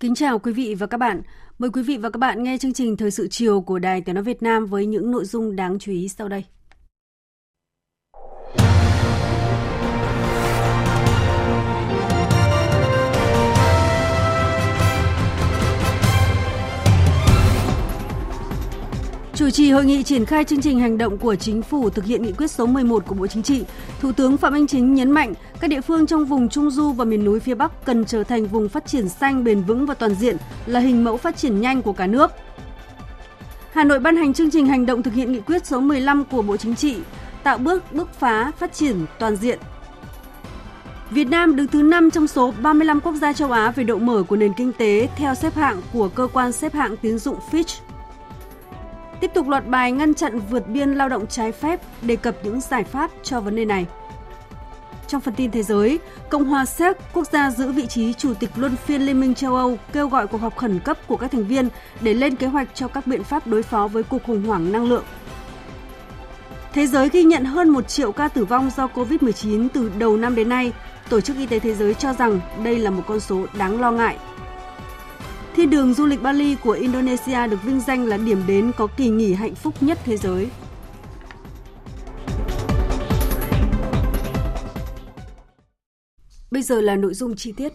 [0.00, 1.22] Kính chào quý vị và các bạn.
[1.58, 4.14] Mời quý vị và các bạn nghe chương trình Thời sự chiều của Đài Tiếng
[4.14, 6.44] Nói Việt Nam với những nội dung đáng chú ý sau đây.
[19.40, 22.22] Chủ trì hội nghị triển khai chương trình hành động của chính phủ thực hiện
[22.22, 23.64] nghị quyết số 11 của Bộ Chính trị,
[24.00, 27.04] Thủ tướng Phạm Minh Chính nhấn mạnh các địa phương trong vùng Trung Du và
[27.04, 30.14] miền núi phía Bắc cần trở thành vùng phát triển xanh, bền vững và toàn
[30.14, 32.30] diện là hình mẫu phát triển nhanh của cả nước.
[33.72, 36.42] Hà Nội ban hành chương trình hành động thực hiện nghị quyết số 15 của
[36.42, 36.96] Bộ Chính trị,
[37.42, 39.58] tạo bước bước phá phát triển toàn diện.
[41.10, 44.22] Việt Nam đứng thứ 5 trong số 35 quốc gia châu Á về độ mở
[44.28, 47.80] của nền kinh tế theo xếp hạng của cơ quan xếp hạng tín dụng Fitch.
[49.20, 52.60] Tiếp tục loạt bài ngăn chặn vượt biên lao động trái phép, đề cập những
[52.60, 53.86] giải pháp cho vấn đề này.
[55.06, 58.50] Trong phần tin thế giới, Cộng hòa Séc, quốc gia giữ vị trí chủ tịch
[58.56, 61.46] luân phiên Liên minh châu Âu, kêu gọi cuộc họp khẩn cấp của các thành
[61.46, 61.68] viên
[62.00, 64.84] để lên kế hoạch cho các biện pháp đối phó với cuộc khủng hoảng năng
[64.84, 65.04] lượng.
[66.72, 70.34] Thế giới ghi nhận hơn 1 triệu ca tử vong do COVID-19 từ đầu năm
[70.34, 70.72] đến nay.
[71.08, 73.90] Tổ chức Y tế Thế giới cho rằng đây là một con số đáng lo
[73.90, 74.16] ngại
[75.60, 79.08] Thiên đường du lịch Bali của Indonesia được vinh danh là điểm đến có kỳ
[79.08, 80.48] nghỉ hạnh phúc nhất thế giới.
[86.50, 87.72] Bây giờ là nội dung chi tiết.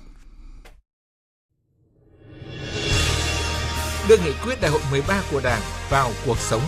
[4.09, 6.62] Đưa nghị quyết đại hội 13 của Đảng vào cuộc sống.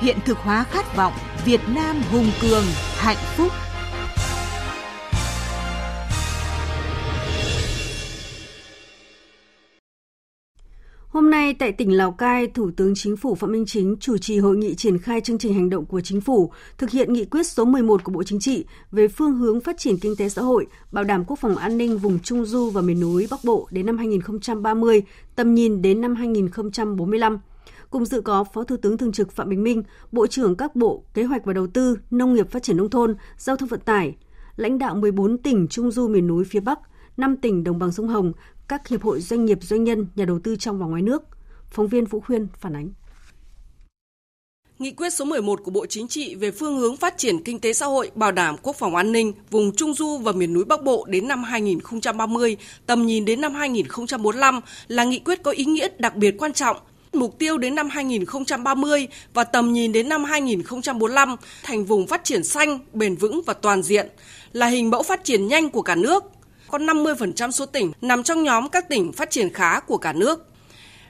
[0.00, 1.12] Hiện thực hóa khát vọng
[1.44, 2.64] Việt Nam hùng cường,
[2.96, 3.52] hạnh phúc.
[11.44, 14.56] Nay tại tỉnh Lào Cai, Thủ tướng Chính phủ Phạm Minh Chính chủ trì hội
[14.56, 17.64] nghị triển khai chương trình hành động của Chính phủ thực hiện nghị quyết số
[17.64, 21.04] 11 của Bộ Chính trị về phương hướng phát triển kinh tế xã hội, bảo
[21.04, 23.98] đảm quốc phòng an ninh vùng Trung Du và miền núi Bắc Bộ đến năm
[23.98, 25.02] 2030,
[25.36, 27.38] tầm nhìn đến năm 2045.
[27.90, 29.82] Cùng dự có Phó Thủ tướng Thường trực Phạm Bình Minh,
[30.12, 33.16] Bộ trưởng các Bộ Kế hoạch và Đầu tư, Nông nghiệp Phát triển Nông thôn,
[33.38, 34.16] Giao thông Vận tải,
[34.56, 36.78] lãnh đạo 14 tỉnh Trung Du miền núi phía Bắc,
[37.16, 38.32] 5 tỉnh đồng bằng sông Hồng,
[38.68, 41.22] các hiệp hội doanh nghiệp doanh nhân, nhà đầu tư trong và ngoài nước.
[41.74, 42.88] Phóng viên Vũ Khuyên phản ánh.
[44.78, 47.72] Nghị quyết số 11 của Bộ Chính trị về phương hướng phát triển kinh tế
[47.72, 50.82] xã hội, bảo đảm quốc phòng an ninh vùng Trung Du và miền núi Bắc
[50.82, 55.88] Bộ đến năm 2030, tầm nhìn đến năm 2045 là nghị quyết có ý nghĩa
[55.98, 56.76] đặc biệt quan trọng
[57.12, 62.44] mục tiêu đến năm 2030 và tầm nhìn đến năm 2045 thành vùng phát triển
[62.44, 64.08] xanh, bền vững và toàn diện,
[64.52, 66.24] là hình mẫu phát triển nhanh của cả nước,
[66.68, 70.53] có 50% số tỉnh nằm trong nhóm các tỉnh phát triển khá của cả nước.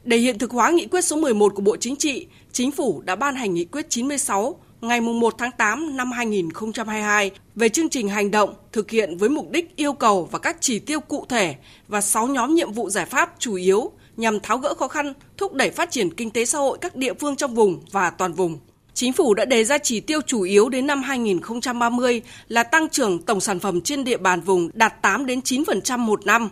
[0.05, 3.17] Để hiện thực hóa nghị quyết số 11 của Bộ Chính trị, Chính phủ đã
[3.17, 8.31] ban hành nghị quyết 96 ngày 1 tháng 8 năm 2022 về chương trình hành
[8.31, 11.55] động thực hiện với mục đích yêu cầu và các chỉ tiêu cụ thể
[11.89, 15.53] và 6 nhóm nhiệm vụ giải pháp chủ yếu nhằm tháo gỡ khó khăn, thúc
[15.53, 18.59] đẩy phát triển kinh tế xã hội các địa phương trong vùng và toàn vùng.
[18.95, 23.23] Chính phủ đã đề ra chỉ tiêu chủ yếu đến năm 2030 là tăng trưởng
[23.23, 26.49] tổng sản phẩm trên địa bàn vùng đạt 8 đến 9% một năm.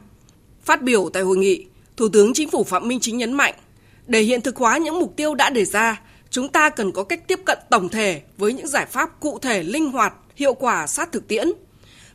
[0.64, 1.66] Phát biểu tại hội nghị,
[1.96, 3.54] Thủ tướng Chính phủ Phạm Minh Chính nhấn mạnh,
[4.06, 7.28] để hiện thực hóa những mục tiêu đã đề ra, chúng ta cần có cách
[7.28, 11.12] tiếp cận tổng thể với những giải pháp cụ thể linh hoạt, hiệu quả sát
[11.12, 11.52] thực tiễn.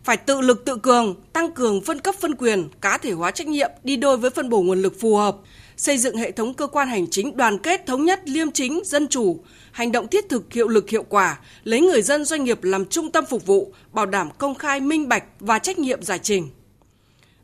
[0.04, 3.48] Phải tự lực tự cường, tăng cường phân cấp phân quyền, cá thể hóa trách
[3.48, 5.38] nhiệm đi đôi với phân bổ nguồn lực phù hợp,
[5.78, 9.08] xây dựng hệ thống cơ quan hành chính đoàn kết thống nhất liêm chính dân
[9.08, 9.40] chủ
[9.72, 13.12] hành động thiết thực hiệu lực hiệu quả lấy người dân doanh nghiệp làm trung
[13.12, 16.50] tâm phục vụ bảo đảm công khai minh bạch và trách nhiệm giải trình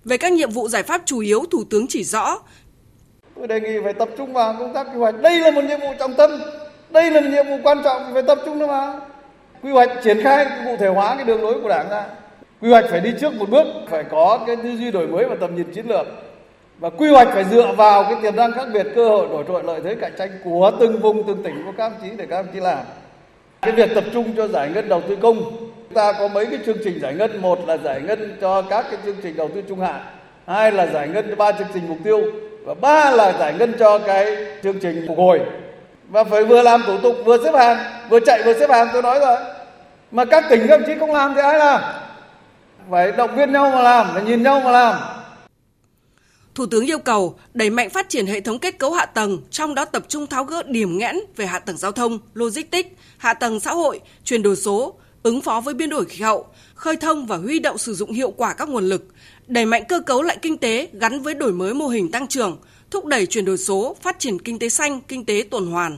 [0.05, 2.39] về các nhiệm vụ giải pháp chủ yếu, thủ tướng chỉ rõ.
[3.35, 5.21] Tôi đề nghị phải tập trung vào công tác quy hoạch.
[5.21, 6.31] Đây là một nhiệm vụ trọng tâm.
[6.89, 8.99] Đây là một nhiệm vụ quan trọng, phải tập trung nó vào
[9.63, 12.05] quy hoạch triển khai cụ thể hóa cái đường lối của đảng ra.
[12.61, 15.35] Quy hoạch phải đi trước một bước, phải có cái tư duy đổi mới và
[15.41, 16.07] tầm nhìn chiến lược.
[16.79, 19.63] Và quy hoạch phải dựa vào cái tiềm năng khác biệt, cơ hội, đổi trội
[19.63, 22.37] lợi thế, cạnh tranh của từng vùng, từng tỉnh, của các ông chí để các
[22.37, 22.79] ông chí làm.
[23.61, 26.77] Cái việc tập trung cho giải ngân đầu tư công ta có mấy cái chương
[26.83, 29.79] trình giải ngân, một là giải ngân cho các cái chương trình đầu tư trung
[29.79, 30.01] hạn,
[30.47, 32.21] hai là giải ngân cho ba chương trình mục tiêu
[32.65, 35.39] và ba là giải ngân cho cái chương trình phục hồi.
[36.09, 37.77] Và phải vừa làm thủ tục vừa xếp hàng,
[38.09, 39.37] vừa chạy vừa xếp hàng tôi nói rồi.
[40.11, 41.81] Mà các tỉnh các đồng chí không làm thì ai làm?
[42.91, 44.95] Phải động viên nhau mà làm, phải nhìn nhau mà làm.
[46.55, 49.75] Thủ tướng yêu cầu đẩy mạnh phát triển hệ thống kết cấu hạ tầng, trong
[49.75, 53.59] đó tập trung tháo gỡ điểm nghẽn về hạ tầng giao thông, logistics, hạ tầng
[53.59, 54.93] xã hội, chuyển đổi số,
[55.23, 58.31] ứng phó với biến đổi khí hậu, khơi thông và huy động sử dụng hiệu
[58.31, 59.05] quả các nguồn lực,
[59.47, 62.57] đẩy mạnh cơ cấu lại kinh tế gắn với đổi mới mô hình tăng trưởng,
[62.91, 65.97] thúc đẩy chuyển đổi số, phát triển kinh tế xanh, kinh tế tuần hoàn.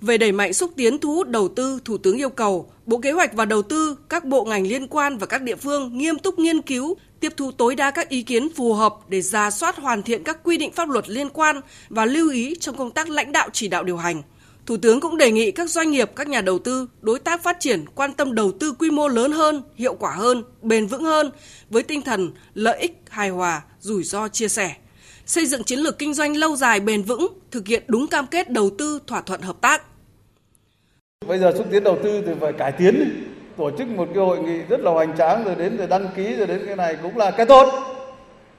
[0.00, 3.12] Về đẩy mạnh xúc tiến thu hút đầu tư, Thủ tướng yêu cầu Bộ Kế
[3.12, 6.38] hoạch và Đầu tư, các bộ ngành liên quan và các địa phương nghiêm túc
[6.38, 10.02] nghiên cứu, tiếp thu tối đa các ý kiến phù hợp để ra soát hoàn
[10.02, 13.32] thiện các quy định pháp luật liên quan và lưu ý trong công tác lãnh
[13.32, 14.22] đạo chỉ đạo điều hành.
[14.68, 17.56] Thủ tướng cũng đề nghị các doanh nghiệp, các nhà đầu tư, đối tác phát
[17.60, 21.30] triển quan tâm đầu tư quy mô lớn hơn, hiệu quả hơn, bền vững hơn
[21.70, 24.74] với tinh thần lợi ích hài hòa, rủi ro chia sẻ.
[25.26, 28.50] Xây dựng chiến lược kinh doanh lâu dài bền vững, thực hiện đúng cam kết
[28.50, 29.82] đầu tư thỏa thuận hợp tác.
[31.26, 33.24] Bây giờ xúc tiến đầu tư thì phải cải tiến
[33.56, 36.34] tổ chức một cái hội nghị rất là hoành tráng rồi đến rồi đăng ký
[36.34, 37.68] rồi đến cái này cũng là cái tốt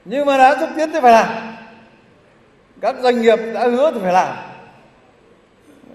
[0.04, 1.56] nhưng mà đã xúc tiến thì phải làm
[2.80, 4.49] các doanh nghiệp đã hứa thì phải làm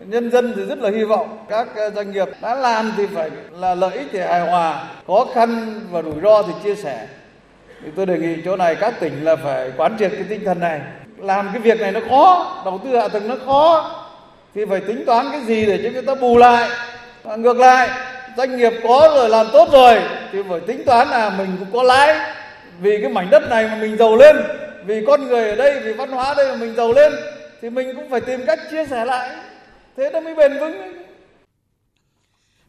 [0.07, 3.30] nhân dân thì rất là hy vọng các ờ, doanh nghiệp đã làm thì phải
[3.52, 7.07] là lợi ích thì hài hòa, khó khăn và rủi ro thì chia sẻ.
[7.84, 10.60] Thì tôi đề nghị chỗ này các tỉnh là phải quán triệt cái tinh thần
[10.60, 10.81] này.
[11.18, 13.92] Làm cái việc này nó khó, đầu tư hạ tầng nó khó,
[14.56, 16.69] thì phải tính toán cái gì để cho người ta bù lại.
[17.24, 17.90] Và ngược lại,
[18.38, 20.00] doanh nghiệp có rồi làm tốt rồi
[20.31, 22.16] thì phải tính toán là mình cũng có lãi.
[22.80, 24.38] Vì cái mảnh đất này mà mình giàu lên,
[24.86, 27.13] vì con người ở đây, vì văn hóa ở đây mà mình giàu lên,
[27.62, 29.30] thì mình cũng phải tìm cách chia sẻ lại
[29.95, 30.74] thế nó mới bền vững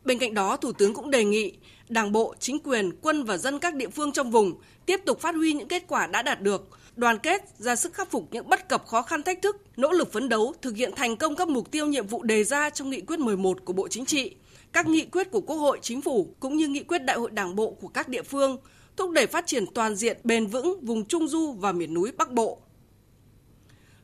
[0.05, 1.53] Bên cạnh đó, Thủ tướng cũng đề nghị
[1.89, 5.35] Đảng bộ, chính quyền, quân và dân các địa phương trong vùng tiếp tục phát
[5.35, 8.69] huy những kết quả đã đạt được, đoàn kết, ra sức khắc phục những bất
[8.69, 11.71] cập khó khăn thách thức, nỗ lực phấn đấu thực hiện thành công các mục
[11.71, 14.35] tiêu nhiệm vụ đề ra trong nghị quyết 11 của Bộ Chính trị,
[14.73, 17.57] các nghị quyết của Quốc hội, Chính phủ cũng như nghị quyết Đại hội Đảng
[17.57, 18.59] bộ của các địa phương,
[18.97, 22.33] thúc đẩy phát triển toàn diện bền vững vùng Trung du và miền núi Bắc
[22.33, 22.59] Bộ.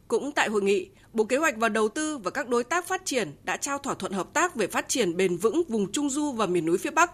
[0.08, 3.04] Cũng tại hội nghị, Bộ Kế hoạch và Đầu tư và các đối tác phát
[3.04, 6.32] triển đã trao thỏa thuận hợp tác về phát triển bền vững vùng Trung du
[6.32, 7.10] và miền núi phía Bắc,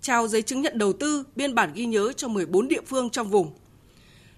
[0.00, 3.30] trao giấy chứng nhận đầu tư, biên bản ghi nhớ cho 14 địa phương trong
[3.30, 3.50] vùng.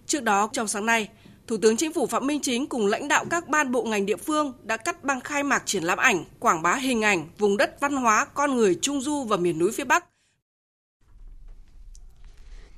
[0.06, 1.08] Trước đó, trong sáng nay,
[1.46, 4.16] Thủ tướng Chính phủ Phạm Minh Chính cùng lãnh đạo các ban bộ ngành địa
[4.16, 7.80] phương đã cắt băng khai mạc triển lãm ảnh, quảng bá hình ảnh vùng đất
[7.80, 10.04] văn hóa con người Trung Du và miền núi phía Bắc.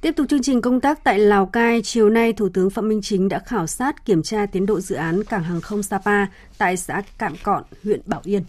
[0.01, 3.03] Tiếp tục chương trình công tác tại Lào Cai, chiều nay Thủ tướng Phạm Minh
[3.03, 6.27] Chính đã khảo sát kiểm tra tiến độ dự án cảng hàng không Sapa
[6.59, 8.43] tại xã Cạm Cọn, huyện Bảo Yên.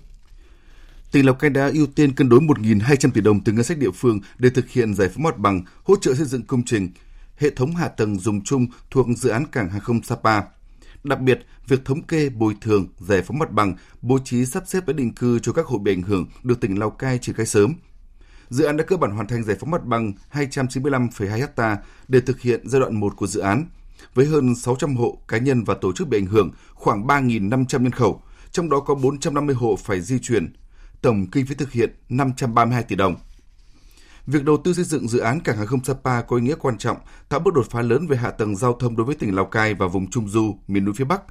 [1.12, 3.92] Tỉnh Lào Cai đã ưu tiên cân đối 1.200 tỷ đồng từ ngân sách địa
[3.92, 6.89] phương để thực hiện giải phóng mặt bằng, hỗ trợ xây dựng công trình,
[7.38, 10.42] hệ thống hạ tầng dùng chung thuộc dự án cảng hàng không Sapa.
[11.03, 14.86] Đặc biệt, việc thống kê, bồi thường, giải phóng mặt bằng, bố trí sắp xếp
[14.86, 17.45] tái định cư cho các hộ bị ảnh hưởng được tỉnh Lào Cai triển khai
[17.45, 17.74] sớm.
[18.51, 21.77] Dự án đã cơ bản hoàn thành giải phóng mặt bằng 295,2 ha
[22.07, 23.65] để thực hiện giai đoạn 1 của dự án,
[24.13, 27.92] với hơn 600 hộ cá nhân và tổ chức bị ảnh hưởng, khoảng 3.500 nhân
[27.92, 28.21] khẩu,
[28.51, 30.53] trong đó có 450 hộ phải di chuyển.
[31.01, 33.15] Tổng kinh phí thực hiện 532 tỷ đồng.
[34.27, 36.77] Việc đầu tư xây dựng dự án cảng hàng không Sapa có ý nghĩa quan
[36.77, 36.98] trọng,
[37.30, 39.74] tạo bước đột phá lớn về hạ tầng giao thông đối với tỉnh Lào Cai
[39.74, 41.22] và vùng Trung Du, miền núi phía Bắc,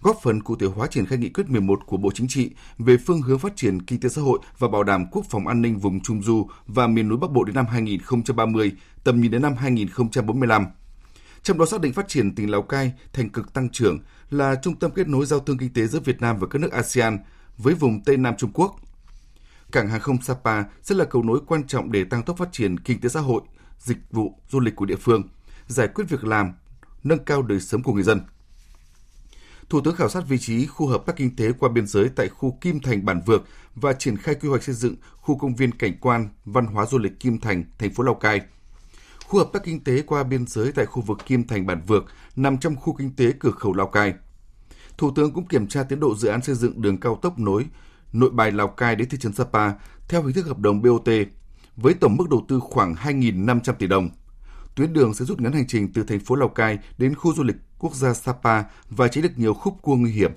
[0.00, 2.96] góp phần cụ thể hóa triển khai nghị quyết 11 của Bộ Chính trị về
[3.06, 5.78] phương hướng phát triển kinh tế xã hội và bảo đảm quốc phòng an ninh
[5.78, 8.72] vùng Trung Du và miền núi Bắc Bộ đến năm 2030,
[9.04, 10.66] tầm nhìn đến năm 2045.
[11.42, 13.98] Trong đó xác định phát triển tỉnh Lào Cai thành cực tăng trưởng
[14.30, 16.72] là trung tâm kết nối giao thương kinh tế giữa Việt Nam và các nước
[16.72, 17.18] ASEAN
[17.58, 18.76] với vùng Tây Nam Trung Quốc–
[19.72, 22.78] cảng hàng không Sapa sẽ là cầu nối quan trọng để tăng tốc phát triển
[22.78, 23.42] kinh tế xã hội,
[23.78, 25.22] dịch vụ, du lịch của địa phương,
[25.66, 26.52] giải quyết việc làm,
[27.04, 28.20] nâng cao đời sống của người dân.
[29.70, 32.28] Thủ tướng khảo sát vị trí khu hợp tác kinh tế qua biên giới tại
[32.28, 33.42] khu Kim Thành Bản Vược
[33.74, 36.98] và triển khai quy hoạch xây dựng khu công viên cảnh quan văn hóa du
[36.98, 38.40] lịch Kim Thành, thành phố Lào Cai.
[39.26, 42.04] Khu hợp tác kinh tế qua biên giới tại khu vực Kim Thành Bản Vược
[42.36, 44.14] nằm trong khu kinh tế cửa khẩu Lào Cai.
[44.98, 47.66] Thủ tướng cũng kiểm tra tiến độ dự án xây dựng đường cao tốc nối
[48.12, 49.72] nội bài Lào Cai đến thị trấn Sapa
[50.08, 51.08] theo hình thức hợp đồng BOT
[51.76, 54.08] với tổng mức đầu tư khoảng 2.500 tỷ đồng.
[54.74, 57.42] Tuyến đường sẽ rút ngắn hành trình từ thành phố Lào Cai đến khu du
[57.42, 60.32] lịch quốc gia Sapa và tránh được nhiều khúc cua nguy hiểm.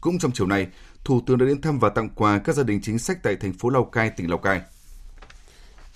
[0.00, 0.66] Cũng trong chiều nay,
[1.04, 3.52] Thủ tướng đã đến thăm và tặng quà các gia đình chính sách tại thành
[3.52, 4.60] phố Lào Cai, tỉnh Lào Cai.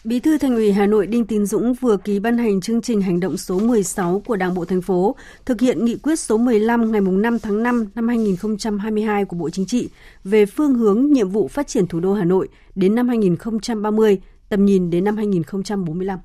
[0.05, 3.03] Bí thư Thành ủy Hà Nội Đinh Tiến Dũng vừa ký ban hành chương trình
[3.03, 6.93] hành động số 16 của Đảng bộ thành phố, thực hiện nghị quyết số 15
[6.93, 9.89] ngày 5 tháng 5 năm 2022 của Bộ Chính trị
[10.25, 14.65] về phương hướng nhiệm vụ phát triển thủ đô Hà Nội đến năm 2030, tầm
[14.65, 16.19] nhìn đến năm 2045.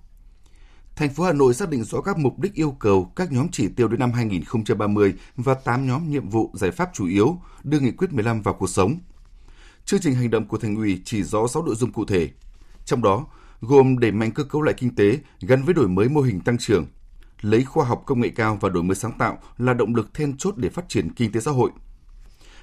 [0.96, 3.68] Thành phố Hà Nội xác định rõ các mục đích yêu cầu, các nhóm chỉ
[3.68, 7.92] tiêu đến năm 2030 và 8 nhóm nhiệm vụ giải pháp chủ yếu đưa nghị
[7.92, 9.00] quyết 15 vào cuộc sống.
[9.86, 12.30] Chương trình hành động của thành ủy chỉ rõ 6 nội dung cụ thể.
[12.86, 13.26] Trong đó,
[13.62, 16.58] gồm đẩy mạnh cơ cấu lại kinh tế gắn với đổi mới mô hình tăng
[16.58, 16.86] trưởng,
[17.42, 20.38] lấy khoa học công nghệ cao và đổi mới sáng tạo là động lực then
[20.38, 21.72] chốt để phát triển kinh tế xã hội.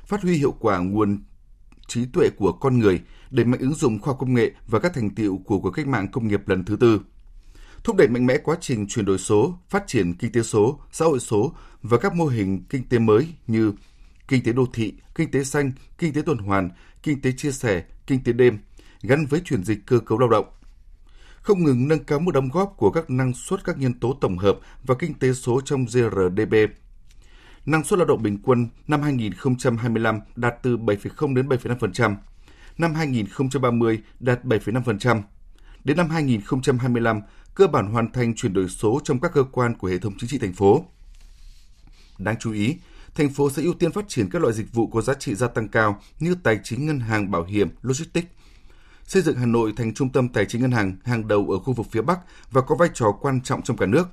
[0.06, 1.22] Phát huy hiệu quả nguồn
[1.87, 4.94] trí tuệ của con người, đẩy mạnh ứng dụng khoa học công nghệ và các
[4.94, 7.00] thành tiệu của cuộc cách mạng công nghiệp lần thứ tư
[7.84, 11.04] thúc đẩy mạnh mẽ quá trình chuyển đổi số, phát triển kinh tế số, xã
[11.04, 13.72] hội số và các mô hình kinh tế mới như
[14.28, 16.70] kinh tế đô thị, kinh tế xanh, kinh tế tuần hoàn,
[17.02, 18.58] kinh tế chia sẻ, kinh tế đêm,
[19.02, 20.46] gắn với chuyển dịch cơ cấu lao động.
[21.42, 24.38] Không ngừng nâng cao mức đóng góp của các năng suất các nhân tố tổng
[24.38, 26.54] hợp và kinh tế số trong GRDP.
[27.66, 32.16] Năng suất lao động bình quân năm 2025 đạt từ 7,0 đến 7,5%,
[32.78, 35.22] năm 2030 đạt 7,5%.
[35.84, 37.20] Đến năm 2025,
[37.54, 40.30] cơ bản hoàn thành chuyển đổi số trong các cơ quan của hệ thống chính
[40.30, 40.85] trị thành phố.
[42.19, 42.76] Đáng chú ý,
[43.14, 45.49] thành phố sẽ ưu tiên phát triển các loại dịch vụ có giá trị gia
[45.49, 48.28] tăng cao như tài chính ngân hàng bảo hiểm, logistics,
[49.04, 51.73] xây dựng Hà Nội thành trung tâm tài chính ngân hàng hàng đầu ở khu
[51.73, 52.19] vực phía Bắc
[52.50, 54.09] và có vai trò quan trọng trong cả nước.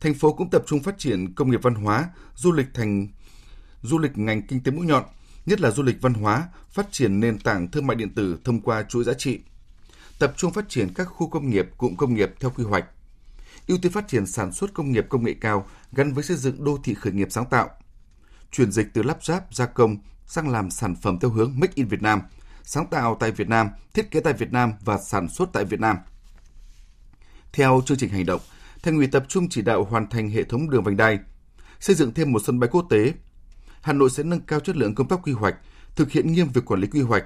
[0.00, 3.08] Thành phố cũng tập trung phát triển công nghiệp văn hóa, du lịch thành
[3.82, 5.04] du lịch ngành kinh tế mũi nhọn,
[5.46, 8.60] nhất là du lịch văn hóa, phát triển nền tảng thương mại điện tử thông
[8.60, 9.40] qua chuỗi giá trị
[10.18, 12.84] tập trung phát triển các khu công nghiệp, cụm công nghiệp theo quy hoạch,
[13.66, 16.64] ưu tiên phát triển sản xuất công nghiệp công nghệ cao gắn với xây dựng
[16.64, 17.70] đô thị khởi nghiệp sáng tạo,
[18.50, 21.86] chuyển dịch từ lắp ráp gia công sang làm sản phẩm theo hướng Make in
[21.86, 22.20] Việt Nam,
[22.64, 25.80] sáng tạo tại Việt Nam, thiết kế tại Việt Nam và sản xuất tại Việt
[25.80, 25.96] Nam.
[27.52, 28.40] Theo chương trình hành động,
[28.82, 31.18] Thành ủy tập trung chỉ đạo hoàn thành hệ thống đường vành đai,
[31.80, 33.12] xây dựng thêm một sân bay quốc tế.
[33.80, 35.54] Hà Nội sẽ nâng cao chất lượng công tác quy hoạch,
[35.96, 37.24] thực hiện nghiêm việc quản lý quy hoạch,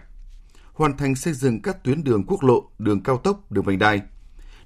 [0.76, 4.00] hoàn thành xây dựng các tuyến đường quốc lộ, đường cao tốc, đường vành đai,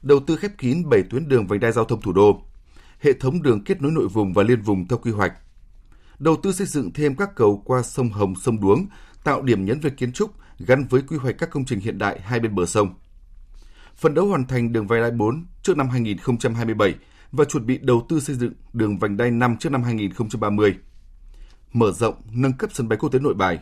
[0.03, 2.43] đầu tư khép kín 7 tuyến đường vành đai giao thông thủ đô,
[3.01, 5.33] hệ thống đường kết nối nội vùng và liên vùng theo quy hoạch,
[6.19, 8.87] đầu tư xây dựng thêm các cầu qua sông Hồng, sông Đuống,
[9.25, 12.21] tạo điểm nhấn về kiến trúc gắn với quy hoạch các công trình hiện đại
[12.21, 12.95] hai bên bờ sông.
[13.97, 16.95] Phần đấu hoàn thành đường vành đai 4 trước năm 2027
[17.33, 20.75] và chuẩn bị đầu tư xây dựng đường vành đai 5 trước năm 2030.
[21.73, 23.59] Mở rộng, nâng cấp sân bay quốc tế Nội Bài,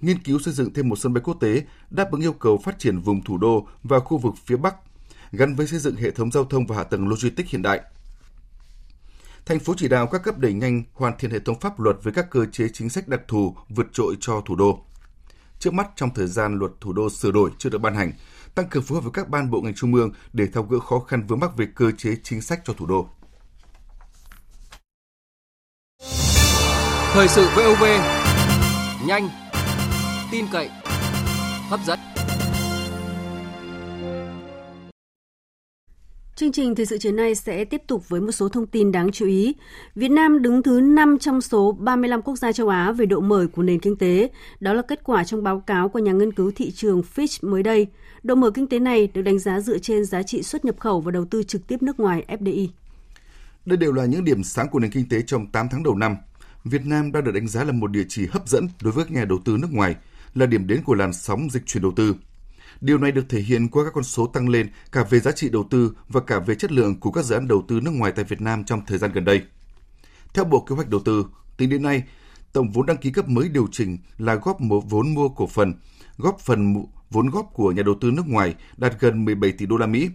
[0.00, 2.78] nghiên cứu xây dựng thêm một sân bay quốc tế đáp ứng yêu cầu phát
[2.78, 4.74] triển vùng thủ đô và khu vực phía Bắc,
[5.32, 7.80] gắn với xây dựng hệ thống giao thông và hạ tầng logistics hiện đại.
[9.46, 12.12] Thành phố chỉ đạo các cấp đẩy nhanh hoàn thiện hệ thống pháp luật với
[12.12, 14.84] các cơ chế chính sách đặc thù vượt trội cho thủ đô.
[15.58, 18.12] Trước mắt trong thời gian luật thủ đô sửa đổi chưa được ban hành,
[18.54, 20.98] tăng cường phối hợp với các ban bộ ngành trung ương để tháo gỡ khó
[20.98, 23.08] khăn vướng mắc về cơ chế chính sách cho thủ đô.
[27.12, 27.84] Thời sự VOV
[29.06, 29.28] nhanh,
[30.36, 30.68] tin cậy,
[31.68, 31.98] hấp dẫn.
[36.36, 39.12] Chương trình thời sự chiều nay sẽ tiếp tục với một số thông tin đáng
[39.12, 39.54] chú ý.
[39.94, 43.46] Việt Nam đứng thứ 5 trong số 35 quốc gia châu Á về độ mở
[43.52, 44.30] của nền kinh tế.
[44.60, 47.62] Đó là kết quả trong báo cáo của nhà nghiên cứu thị trường Fitch mới
[47.62, 47.86] đây.
[48.22, 51.00] Độ mở kinh tế này được đánh giá dựa trên giá trị xuất nhập khẩu
[51.00, 52.68] và đầu tư trực tiếp nước ngoài FDI.
[53.66, 56.16] Đây đều là những điểm sáng của nền kinh tế trong 8 tháng đầu năm.
[56.64, 59.12] Việt Nam đang được đánh giá là một địa chỉ hấp dẫn đối với các
[59.12, 59.96] nhà đầu tư nước ngoài,
[60.36, 62.14] là điểm đến của làn sóng dịch chuyển đầu tư.
[62.80, 65.48] Điều này được thể hiện qua các con số tăng lên cả về giá trị
[65.48, 68.12] đầu tư và cả về chất lượng của các dự án đầu tư nước ngoài
[68.16, 69.42] tại Việt Nam trong thời gian gần đây.
[70.34, 71.26] Theo Bộ Kế hoạch Đầu tư,
[71.56, 72.02] tính đến nay,
[72.52, 75.74] tổng vốn đăng ký cấp mới điều chỉnh là góp một vốn mua cổ phần,
[76.16, 76.74] góp phần
[77.10, 80.08] vốn góp của nhà đầu tư nước ngoài đạt gần 17 tỷ đô la Mỹ.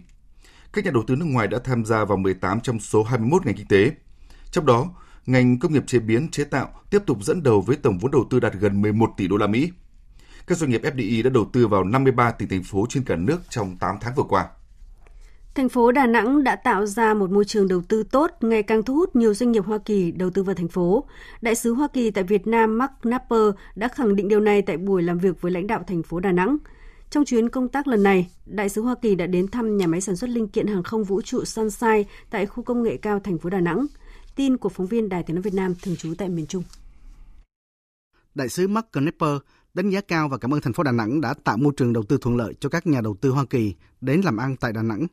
[0.72, 3.54] Các nhà đầu tư nước ngoài đã tham gia vào 18 trong số 21 ngành
[3.54, 3.90] kinh tế.
[4.50, 4.90] Trong đó,
[5.26, 8.26] ngành công nghiệp chế biến chế tạo tiếp tục dẫn đầu với tổng vốn đầu
[8.30, 9.70] tư đạt gần 11 tỷ đô la Mỹ
[10.46, 13.38] các doanh nghiệp FDI đã đầu tư vào 53 tỉnh thành phố trên cả nước
[13.48, 14.48] trong 8 tháng vừa qua.
[15.54, 18.82] Thành phố Đà Nẵng đã tạo ra một môi trường đầu tư tốt, ngày càng
[18.82, 21.04] thu hút nhiều doanh nghiệp Hoa Kỳ đầu tư vào thành phố.
[21.40, 24.76] Đại sứ Hoa Kỳ tại Việt Nam Mark Napper đã khẳng định điều này tại
[24.76, 26.56] buổi làm việc với lãnh đạo thành phố Đà Nẵng.
[27.10, 30.00] Trong chuyến công tác lần này, Đại sứ Hoa Kỳ đã đến thăm nhà máy
[30.00, 33.38] sản xuất linh kiện hàng không vũ trụ Sunshine tại khu công nghệ cao thành
[33.38, 33.86] phố Đà Nẵng.
[34.36, 36.62] Tin của phóng viên Đài tiếng nói Việt Nam thường trú tại miền Trung.
[38.34, 39.36] Đại sứ Mark Knepper
[39.74, 42.02] đánh giá cao và cảm ơn thành phố Đà Nẵng đã tạo môi trường đầu
[42.02, 44.82] tư thuận lợi cho các nhà đầu tư Hoa Kỳ đến làm ăn tại Đà
[44.82, 45.06] Nẵng.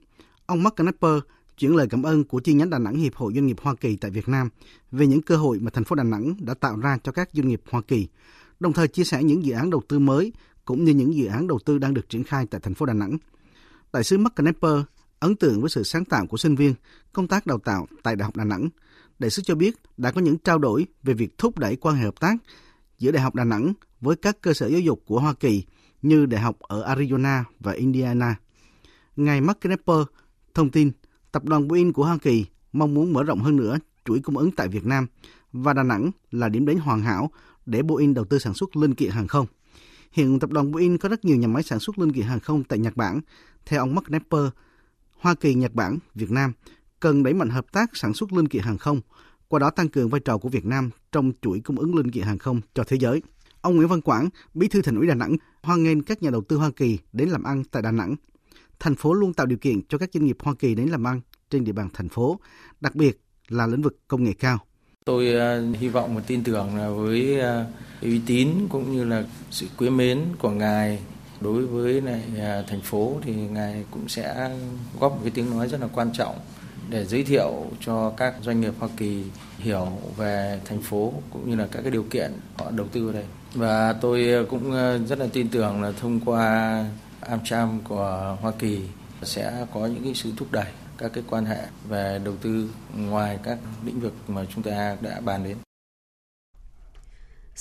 [0.46, 1.20] Ông Mark Knapper
[1.58, 3.96] chuyển lời cảm ơn của chi nhánh Đà Nẵng Hiệp hội Doanh nghiệp Hoa Kỳ
[3.96, 4.50] tại Việt Nam
[4.92, 7.48] về những cơ hội mà thành phố Đà Nẵng đã tạo ra cho các doanh
[7.48, 8.08] nghiệp Hoa Kỳ,
[8.60, 10.34] đồng thời chia sẻ những dự án đầu tư mới
[10.66, 12.94] cũng như những dự án đầu tư đang được triển khai tại thành phố Đà
[12.94, 13.18] Nẵng.
[13.94, 14.82] Đại sứ Mark Knapper
[15.20, 16.74] ấn tượng với sự sáng tạo của sinh viên,
[17.14, 18.70] công tác đào tạo tại Đại học Đà Nẵng.
[19.20, 22.04] Đại sứ cho biết đã có những trao đổi về việc thúc đẩy quan hệ
[22.04, 22.36] hợp tác
[23.00, 25.64] giữa Đại học Đà Nẵng với các cơ sở giáo dục của Hoa Kỳ
[26.02, 28.36] như đại học ở Arizona và Indiana.
[29.16, 29.98] Ngài Mark Knepper
[30.54, 30.92] thông tin
[31.32, 34.52] tập đoàn Boeing của Hoa Kỳ mong muốn mở rộng hơn nữa chuỗi cung ứng
[34.52, 35.08] tại Việt Nam
[35.54, 37.32] và Đà Nẵng là điểm đến hoàn hảo
[37.66, 39.46] để Boeing đầu tư sản xuất linh kiện hàng không.
[40.12, 42.64] Hiện tập đoàn Boeing có rất nhiều nhà máy sản xuất linh kiện hàng không
[42.64, 43.22] tại Nhật Bản.
[43.66, 44.46] Theo ông Mark Nepper,
[45.20, 46.54] Hoa Kỳ, Nhật Bản, Việt Nam
[47.00, 49.02] cần đẩy mạnh hợp tác sản xuất linh kiện hàng không,
[49.48, 52.24] qua đó tăng cường vai trò của Việt Nam trong chuỗi cung ứng linh kiện
[52.24, 53.22] hàng không cho thế giới.
[53.62, 56.42] Ông Nguyễn Văn Quảng, Bí thư Thành ủy Đà Nẵng, hoan nghênh các nhà đầu
[56.42, 58.16] tư Hoa Kỳ đến làm ăn tại Đà Nẵng.
[58.80, 61.22] Thành phố luôn tạo điều kiện cho các doanh nghiệp Hoa Kỳ đến làm ăn
[61.50, 62.40] trên địa bàn thành phố,
[62.82, 64.58] đặc biệt là lĩnh vực công nghệ cao.
[65.06, 69.24] Tôi uh, hy vọng và tin tưởng là với uh, uy tín cũng như là
[69.52, 71.00] sự quý mến của ngài
[71.42, 74.58] đối với lại uh, thành phố thì ngài cũng sẽ
[75.00, 76.36] góp một cái tiếng nói rất là quan trọng
[76.90, 79.24] để giới thiệu cho các doanh nghiệp Hoa Kỳ
[79.58, 83.14] hiểu về thành phố cũng như là các cái điều kiện họ đầu tư ở
[83.14, 83.26] đây.
[83.54, 86.86] Và tôi ờ, cũng ờ, rất là tin tưởng là thông qua
[87.22, 88.82] AmCham của Hoa Kỳ
[89.24, 90.68] sẽ có những cái sự thúc đẩy
[90.98, 95.20] các cái quan hệ về đầu tư ngoài các lĩnh vực mà chúng ta đã
[95.20, 95.58] bàn đến.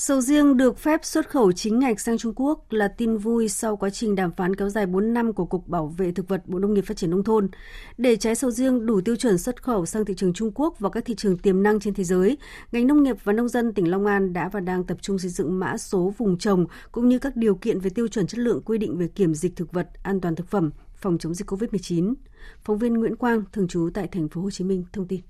[0.00, 3.76] Sầu riêng được phép xuất khẩu chính ngạch sang Trung Quốc là tin vui sau
[3.76, 6.58] quá trình đàm phán kéo dài 4 năm của Cục Bảo vệ Thực vật Bộ
[6.58, 7.48] Nông nghiệp Phát triển Nông thôn.
[7.96, 10.88] Để trái sầu riêng đủ tiêu chuẩn xuất khẩu sang thị trường Trung Quốc và
[10.88, 12.38] các thị trường tiềm năng trên thế giới,
[12.72, 15.30] ngành nông nghiệp và nông dân tỉnh Long An đã và đang tập trung xây
[15.30, 18.62] dựng mã số vùng trồng cũng như các điều kiện về tiêu chuẩn chất lượng
[18.64, 22.14] quy định về kiểm dịch thực vật, an toàn thực phẩm, phòng chống dịch COVID-19.
[22.62, 25.20] Phóng viên Nguyễn Quang, thường trú tại thành phố Hồ Chí Minh thông tin.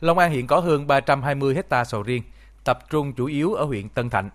[0.00, 2.22] Long An hiện có hơn 320 hecta sầu riêng,
[2.64, 4.30] tập trung chủ yếu ở huyện Tân Thạnh.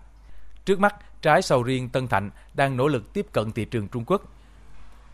[0.64, 4.04] Trước mắt, trái sầu riêng Tân Thạnh đang nỗ lực tiếp cận thị trường Trung
[4.06, 4.22] Quốc.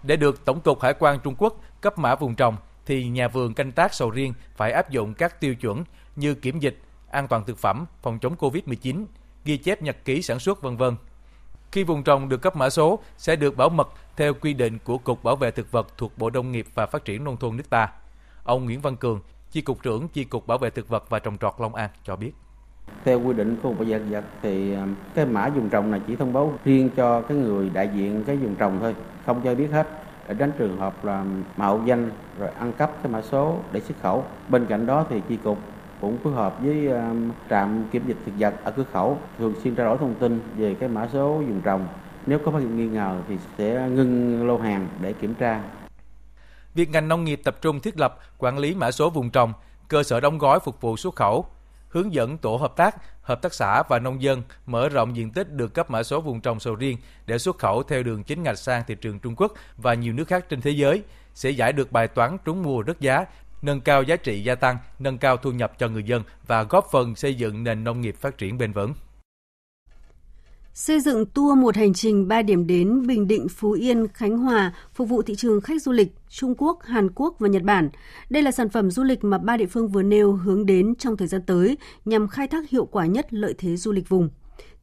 [0.03, 2.57] Để được Tổng cục Hải quan Trung Quốc cấp mã vùng trồng,
[2.87, 5.85] thì nhà vườn canh tác sầu riêng phải áp dụng các tiêu chuẩn
[6.17, 6.79] như kiểm dịch,
[7.11, 9.05] an toàn thực phẩm, phòng chống COVID-19,
[9.45, 10.97] ghi chép nhật ký sản xuất vân vân.
[11.73, 14.99] Khi vùng trồng được cấp mã số sẽ được bảo mật theo quy định của
[14.99, 17.71] Cục Bảo vệ thực vật thuộc Bộ Nông nghiệp và Phát triển nông thôn nước
[17.71, 17.89] ta.
[18.45, 19.21] Ông Nguyễn Văn Cường,
[19.53, 22.17] Chi cục trưởng Chi cục Bảo vệ thực vật và trồng trọt Long An cho
[22.17, 22.33] biết.
[23.05, 25.91] Theo quy định của Bộ Bảo vệ thực vật thì à, cái mã dùng trồng
[25.91, 28.95] này chỉ thông báo riêng cho cái người đại diện cái dùng trồng thôi,
[29.27, 29.89] không cho biết hết
[30.29, 31.25] để tránh trường hợp là
[31.57, 34.25] mạo danh rồi ăn cắp cái mã số để xuất khẩu.
[34.49, 35.59] Bên cạnh đó thì chi cục
[36.01, 37.15] cũng phối hợp với à,
[37.51, 40.75] trạm kiểm dịch thực vật ở cửa khẩu thường xuyên trao đổi thông tin về
[40.75, 41.87] cái mã số dùng trồng.
[42.27, 45.61] Nếu có phát hiện nghi ngờ thì sẽ ngưng lô hàng để kiểm tra.
[46.75, 49.53] Việc ngành nông nghiệp tập trung thiết lập quản lý mã số vùng trồng,
[49.89, 51.47] cơ sở đóng gói phục vụ xuất khẩu,
[51.89, 55.53] hướng dẫn tổ hợp tác, hợp tác xã và nông dân mở rộng diện tích
[55.53, 58.59] được cấp mã số vùng trồng sầu riêng để xuất khẩu theo đường chính ngạch
[58.59, 61.03] sang thị trường Trung Quốc và nhiều nước khác trên thế giới
[61.35, 63.25] sẽ giải được bài toán trúng mùa rớt giá
[63.63, 66.87] nâng cao giá trị gia tăng, nâng cao thu nhập cho người dân và góp
[66.93, 68.95] phần xây dựng nền nông nghiệp phát triển bền vững.
[70.75, 74.73] Xây dựng tour một hành trình 3 điểm đến Bình Định, Phú Yên, Khánh Hòa
[74.95, 77.91] phục vụ thị trường khách du lịch Trung Quốc, Hàn Quốc và Nhật Bản.
[78.31, 81.17] Đây là sản phẩm du lịch mà ba địa phương vừa nêu hướng đến trong
[81.17, 84.29] thời gian tới nhằm khai thác hiệu quả nhất lợi thế du lịch vùng.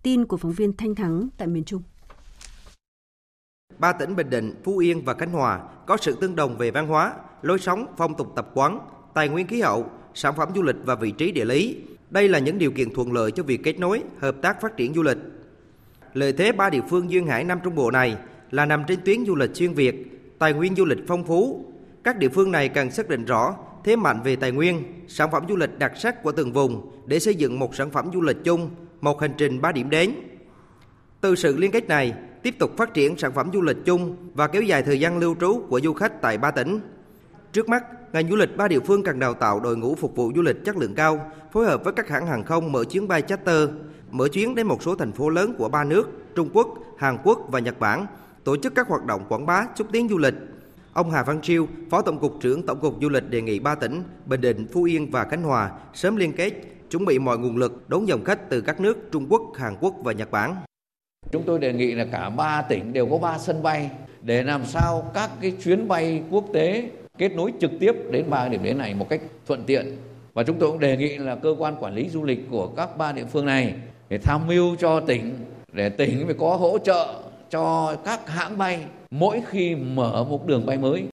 [0.04, 1.82] Tin của phóng viên Thanh Thắng tại miền Trung.
[3.80, 6.88] Ba tỉnh Bình Định, Phú Yên và Khánh Hòa có sự tương đồng về văn
[6.88, 8.80] hóa, lối sống, phong tục tập quán,
[9.14, 11.78] tài nguyên khí hậu, sản phẩm du lịch và vị trí địa lý.
[12.10, 14.94] Đây là những điều kiện thuận lợi cho việc kết nối, hợp tác phát triển
[14.94, 15.18] du lịch.
[16.14, 18.18] Lợi thế ba địa phương duyên hải Nam Trung Bộ này
[18.52, 19.96] là nằm trên tuyến du lịch xuyên Việt,
[20.40, 21.66] tài nguyên du lịch phong phú.
[22.04, 25.44] Các địa phương này cần xác định rõ thế mạnh về tài nguyên, sản phẩm
[25.50, 28.38] du lịch đặc sắc của từng vùng để xây dựng một sản phẩm du lịch
[28.44, 28.70] chung,
[29.02, 30.14] một hành trình ba điểm đến.
[31.22, 34.48] Từ sự liên kết này, tiếp tục phát triển sản phẩm du lịch chung và
[34.48, 36.80] kéo dài thời gian lưu trú của du khách tại ba tỉnh.
[37.54, 40.32] Trước mắt, ngành du lịch ba địa phương cần đào tạo đội ngũ phục vụ
[40.36, 43.22] du lịch chất lượng cao, phối hợp với các hãng hàng không mở chuyến bay
[43.22, 43.70] charter,
[44.12, 46.68] mở chuyến đến một số thành phố lớn của ba nước Trung Quốc,
[46.98, 48.06] Hàn Quốc và Nhật Bản,
[48.44, 50.34] tổ chức các hoạt động quảng bá xúc tiến du lịch.
[50.94, 53.76] Ông Hà Văn Triêu, Phó Tổng cục trưởng Tổng cục Du lịch đề nghị ba
[53.76, 56.54] tỉnh Bình Định, Phú Yên và Khánh Hòa sớm liên kết,
[56.92, 59.96] chuẩn bị mọi nguồn lực đón dòng khách từ các nước Trung Quốc, Hàn Quốc
[60.04, 60.56] và Nhật Bản.
[61.32, 63.92] Chúng tôi đề nghị là cả ba tỉnh đều có ba sân bay
[64.22, 68.48] để làm sao các cái chuyến bay quốc tế kết nối trực tiếp đến ba
[68.48, 69.98] điểm đến này một cách thuận tiện.
[70.34, 72.98] Và chúng tôi cũng đề nghị là cơ quan quản lý du lịch của các
[72.98, 73.76] ba địa phương này
[74.10, 78.86] để tham mưu cho tỉnh để tỉnh phải có hỗ trợ cho các hãng bay
[79.12, 81.08] mỗi khi mở một đường bay mới.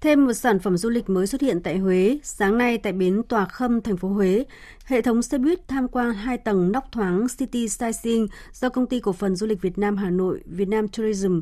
[0.00, 2.18] Thêm một sản phẩm du lịch mới xuất hiện tại Huế.
[2.22, 4.44] Sáng nay tại bến Tòa Khâm, thành phố Huế,
[4.84, 9.00] hệ thống xe buýt tham quan hai tầng nóc thoáng City Sightseeing do công ty
[9.00, 11.40] cổ phần du lịch Việt Nam Hà Nội Việt Nam Tourism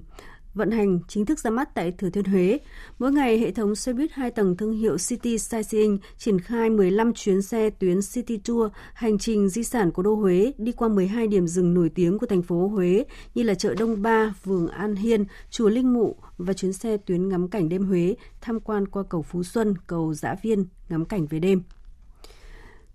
[0.55, 2.59] vận hành chính thức ra mắt tại Thừa Thiên Huế.
[2.99, 7.13] Mỗi ngày, hệ thống xe buýt 2 tầng thương hiệu City Sightseeing triển khai 15
[7.13, 11.27] chuyến xe tuyến City Tour hành trình di sản của đô Huế đi qua 12
[11.27, 14.97] điểm rừng nổi tiếng của thành phố Huế như là chợ Đông Ba, Vườn An
[14.97, 19.03] Hiên, chùa Linh Mụ và chuyến xe tuyến ngắm cảnh đêm Huế tham quan qua
[19.09, 21.63] cầu Phú Xuân, cầu giã Viên, ngắm cảnh về đêm.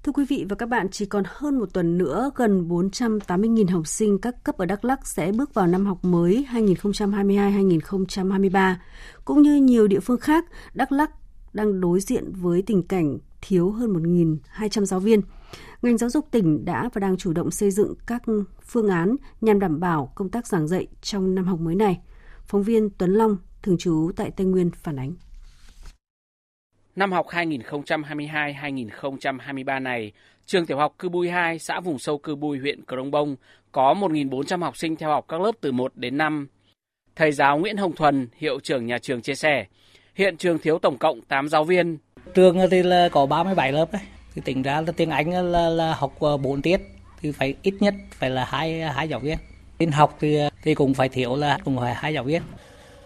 [0.04, 3.88] Thưa quý vị và các bạn, chỉ còn hơn một tuần nữa, gần 480.000 học
[3.88, 8.76] sinh các cấp ở Đắk Lắk sẽ bước vào năm học mới 2022-2023.
[9.26, 11.12] Cũng như nhiều địa phương khác, Đắk Lắk
[11.54, 15.22] đang đối diện với tình cảnh thiếu hơn 1.200 giáo viên.
[15.82, 18.24] Ngành giáo dục tỉnh đã và đang chủ động xây dựng các
[18.66, 22.00] phương án nhằm đảm bảo công tác giảng dạy trong năm học mới này.
[22.46, 25.14] Phóng viên Tuấn Long, thường trú tại Tây Nguyên phản ánh.
[27.00, 30.12] Năm học 2022-2023 này,
[30.46, 33.36] trường tiểu học Cư Bui 2, xã vùng sâu Cư Bui, huyện Cờ Đông Bông
[33.72, 36.48] có 1.400 học sinh theo học các lớp từ 1 đến 5.
[37.16, 39.66] Thầy giáo Nguyễn Hồng Thuần, hiệu trưởng nhà trường chia sẻ,
[40.16, 41.98] hiện trường thiếu tổng cộng 8 giáo viên.
[42.34, 44.02] Trường thì là có 37 lớp đấy.
[44.36, 46.82] Thì tính ra là tiếng Anh là, là học ờ, 4 tiết
[47.22, 49.38] thì phải ít nhất phải là hai hai giáo viên.
[49.78, 52.42] Tin học thì thì cũng phải thiếu là cũng phải hai giáo viên.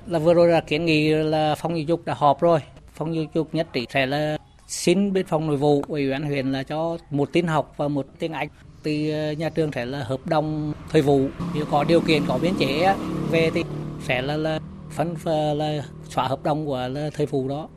[0.08, 2.60] Là vừa rồi là kiến nghị là phòng giáo dục đã họp rồi
[2.94, 6.52] phòng giáo dục nhất trí sẽ là xin bên phòng nội vụ ủy ban huyện
[6.52, 8.48] là cho một tin học và một tiếng Anh
[8.84, 12.40] thì ờ, nhà trường sẽ là hợp đồng thời vụ nếu có điều kiện có
[12.42, 12.96] biên chế
[13.32, 13.64] về thì
[14.02, 14.60] sẽ là, là
[14.92, 15.16] phân
[15.58, 17.70] là xóa hợp đồng của là thời vụ đó.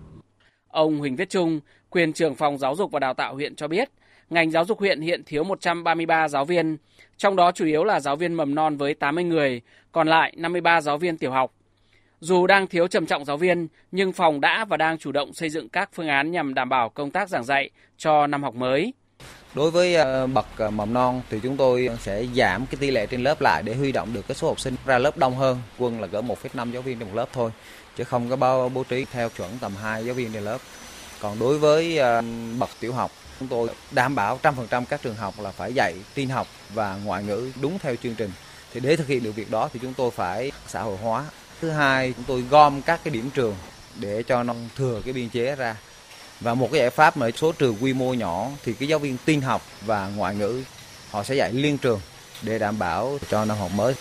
[0.68, 3.90] Ông Huỳnh Viết Trung, quyền trưởng phòng giáo dục và đào tạo huyện cho biết,
[4.30, 6.76] ngành giáo dục huyện hiện thiếu 133 giáo viên,
[7.16, 9.60] trong đó chủ yếu là giáo viên mầm non với 80 người,
[9.92, 11.52] còn lại 53 giáo viên tiểu học.
[12.20, 15.50] Dù đang thiếu trầm trọng giáo viên, nhưng phòng đã và đang chủ động xây
[15.50, 18.92] dựng các phương án nhằm đảm bảo công tác giảng dạy cho năm học mới.
[19.54, 23.06] Đối với ờ, bậc ờ, mầm non thì chúng tôi sẽ giảm cái tỷ lệ
[23.06, 25.58] trên lớp lại để huy động được cái số học sinh ra lớp đông hơn.
[25.78, 27.50] Quân là cỡ 1,5 giáo viên trên một lớp thôi,
[27.96, 30.58] chứ không có bao bố trí theo chuẩn tầm 2 giáo viên trên lớp.
[31.20, 32.22] Còn đối với ờ,
[32.58, 35.74] bậc tiểu học, chúng tôi đảm bảo trăm phần trăm các trường học là phải
[35.74, 38.30] dạy tin học và ngoại ngữ đúng theo chương trình.
[38.72, 41.24] Thì để thực hiện được việc đó thì chúng tôi phải xã hội hóa
[41.60, 43.54] Thứ hai, chúng tôi gom các cái điểm trường
[44.00, 45.76] để cho nó thừa cái biên chế ra.
[46.40, 49.16] Và một cái giải pháp mà số trường quy mô nhỏ thì cái giáo viên
[49.24, 50.62] tin học và ngoại ngữ
[51.10, 52.00] họ sẽ dạy liên trường
[52.42, 53.94] để đảm bảo cho năm học mới.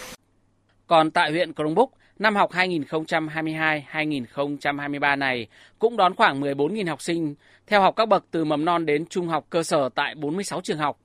[0.87, 5.47] Còn tại huyện Crong Búc, năm học 2022-2023 này
[5.79, 7.35] cũng đón khoảng 14.000 học sinh
[7.67, 10.77] theo học các bậc từ mầm non đến trung học cơ sở tại 46 trường
[10.77, 10.99] học.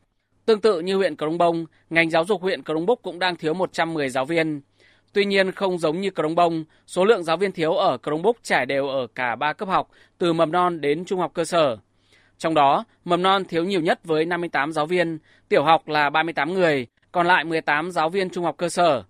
[0.47, 3.55] Tương tự như huyện Crong Bông, ngành giáo dục huyện Crong Búc cũng đang thiếu
[3.55, 4.61] 110 giáo viên.
[5.13, 8.37] Tuy nhiên không giống như Crong Bông, số lượng giáo viên thiếu ở Crong Búc
[8.43, 11.77] trải đều ở cả ba cấp học, từ mầm non đến trung học cơ sở.
[12.39, 15.19] Trong đó, mầm non thiếu nhiều nhất với 58 giáo viên,
[15.49, 19.03] tiểu học là 38 người, còn lại 18 giáo viên trung học cơ sở.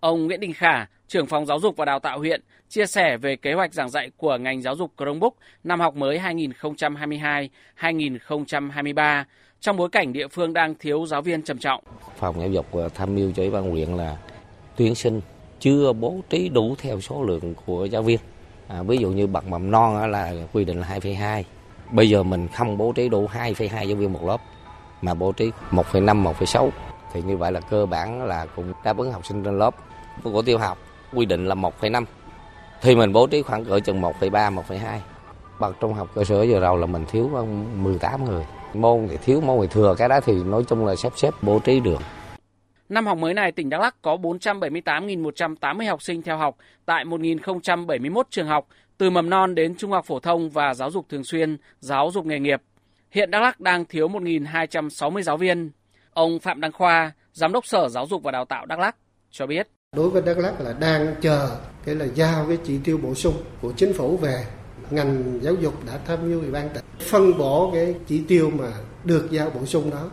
[0.00, 3.36] Ông Nguyễn Đình Khả, trưởng phòng giáo dục và đào tạo huyện, chia sẻ về
[3.36, 6.18] kế hoạch giảng dạy của ngành giáo dục Crong Búc năm học mới
[7.78, 9.24] 2022-2023
[9.60, 11.84] trong bối cảnh địa phương đang thiếu giáo viên trầm trọng.
[12.16, 14.16] Phòng giáo dục ờ, tham mưu cho ủy ban huyện là
[14.80, 15.20] tuyển sinh
[15.60, 18.18] chưa bố trí đủ theo số lượng của giáo viên.
[18.68, 21.42] À, ví dụ như bậc mầm non là quy định là 2,2.
[21.90, 24.40] Bây giờ mình không bố trí đủ 2,2 giáo viên một lớp
[25.02, 26.70] mà bố trí 1,5, 1,6
[27.12, 29.74] thì như vậy là cơ bản là cũng đáp ứng học sinh trên lớp.
[30.22, 30.78] Của tiêu học
[31.12, 32.04] quy định là 1,5
[32.82, 34.98] thì mình bố trí khoảng cỡ chừng 1,3, 1,2.
[35.60, 37.30] Bậc trung học cơ sở giờ đầu là mình thiếu
[37.76, 38.44] 18 người.
[38.74, 41.58] Môn thì thiếu môn thì thừa cái đó thì nói chung là sắp xếp bố
[41.58, 42.00] trí được.
[42.90, 48.22] Năm học mới này, tỉnh Đắk Lắk có 478.180 học sinh theo học tại 1.071
[48.30, 51.56] trường học, từ mầm non đến trung học phổ thông và giáo dục thường xuyên,
[51.80, 52.62] giáo dục nghề nghiệp.
[53.10, 55.70] Hiện Đắk Lắk đang thiếu 1.260 giáo viên.
[56.12, 58.96] Ông Phạm Đăng Khoa, Giám đốc Sở Giáo dục và Đào tạo Đắk Lắk
[59.30, 59.68] cho biết.
[59.96, 63.34] Đối với Đắk Lắk là đang chờ cái là giao cái chỉ tiêu bổ sung
[63.60, 64.44] của chính phủ về
[64.90, 68.72] ngành giáo dục đã tham mưu ủy ban tỉnh phân bổ cái chỉ tiêu mà
[69.04, 70.10] được giao bổ sung đó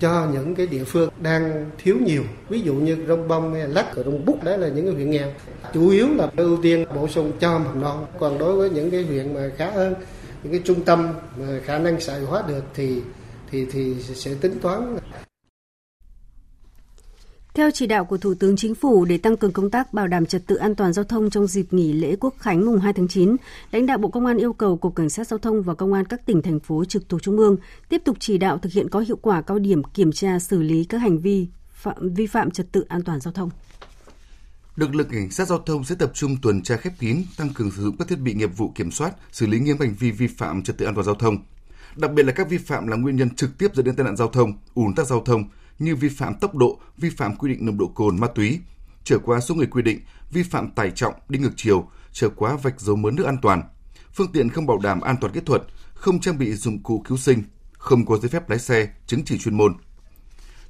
[0.00, 2.22] cho những cái địa phương đang thiếu nhiều.
[2.48, 5.10] Ví dụ như rông bông hay lắc ở rong bút đấy là những cái huyện
[5.10, 5.32] nghèo.
[5.74, 8.06] Chủ yếu là ưu tiên bổ sung cho mầm non.
[8.18, 9.94] Còn đối với những cái huyện mà khá hơn,
[10.42, 13.00] những cái trung tâm mà khả năng xã hội hóa được thì
[13.50, 14.96] thì thì sẽ tính toán
[17.56, 20.26] theo chỉ đạo của Thủ tướng Chính phủ để tăng cường công tác bảo đảm
[20.26, 23.08] trật tự an toàn giao thông trong dịp nghỉ lễ Quốc khánh mùng 2 tháng
[23.08, 23.36] 9,
[23.72, 26.04] lãnh đạo Bộ Công an yêu cầu Cục Cảnh sát Giao thông và Công an
[26.04, 27.56] các tỉnh, thành phố trực thuộc Trung ương
[27.88, 30.84] tiếp tục chỉ đạo thực hiện có hiệu quả cao điểm kiểm tra xử lý
[30.84, 33.50] các hành vi phạm, vi phạm trật tự an toàn giao thông.
[34.76, 37.70] Lực lượng cảnh sát giao thông sẽ tập trung tuần tra khép kín, tăng cường
[37.70, 40.26] sử dụng các thiết bị nghiệp vụ kiểm soát, xử lý nghiêm hành vi vi
[40.26, 41.36] phạm trật tự an toàn giao thông.
[41.96, 44.16] Đặc biệt là các vi phạm là nguyên nhân trực tiếp dẫn đến tai nạn
[44.16, 45.44] giao thông, ùn tắc giao thông,
[45.78, 48.60] như vi phạm tốc độ, vi phạm quy định nồng độ cồn, ma túy,
[49.04, 52.56] trở quá số người quy định, vi phạm tải trọng đi ngược chiều, trở quá
[52.62, 53.62] vạch dấu mớn nước an toàn,
[54.14, 55.62] phương tiện không bảo đảm an toàn kỹ thuật,
[55.94, 59.38] không trang bị dụng cụ cứu sinh, không có giấy phép lái xe, chứng chỉ
[59.38, 59.74] chuyên môn.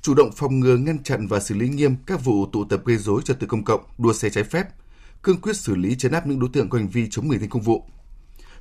[0.02, 2.96] Chủ động phòng ngừa ngăn chặn và xử lý nghiêm các vụ tụ tập gây
[2.96, 4.66] rối trật tự công cộng, đua xe trái phép,
[5.22, 7.46] cương quyết xử lý chấn áp những đối tượng có hành vi chống người thi
[7.50, 7.84] công vụ.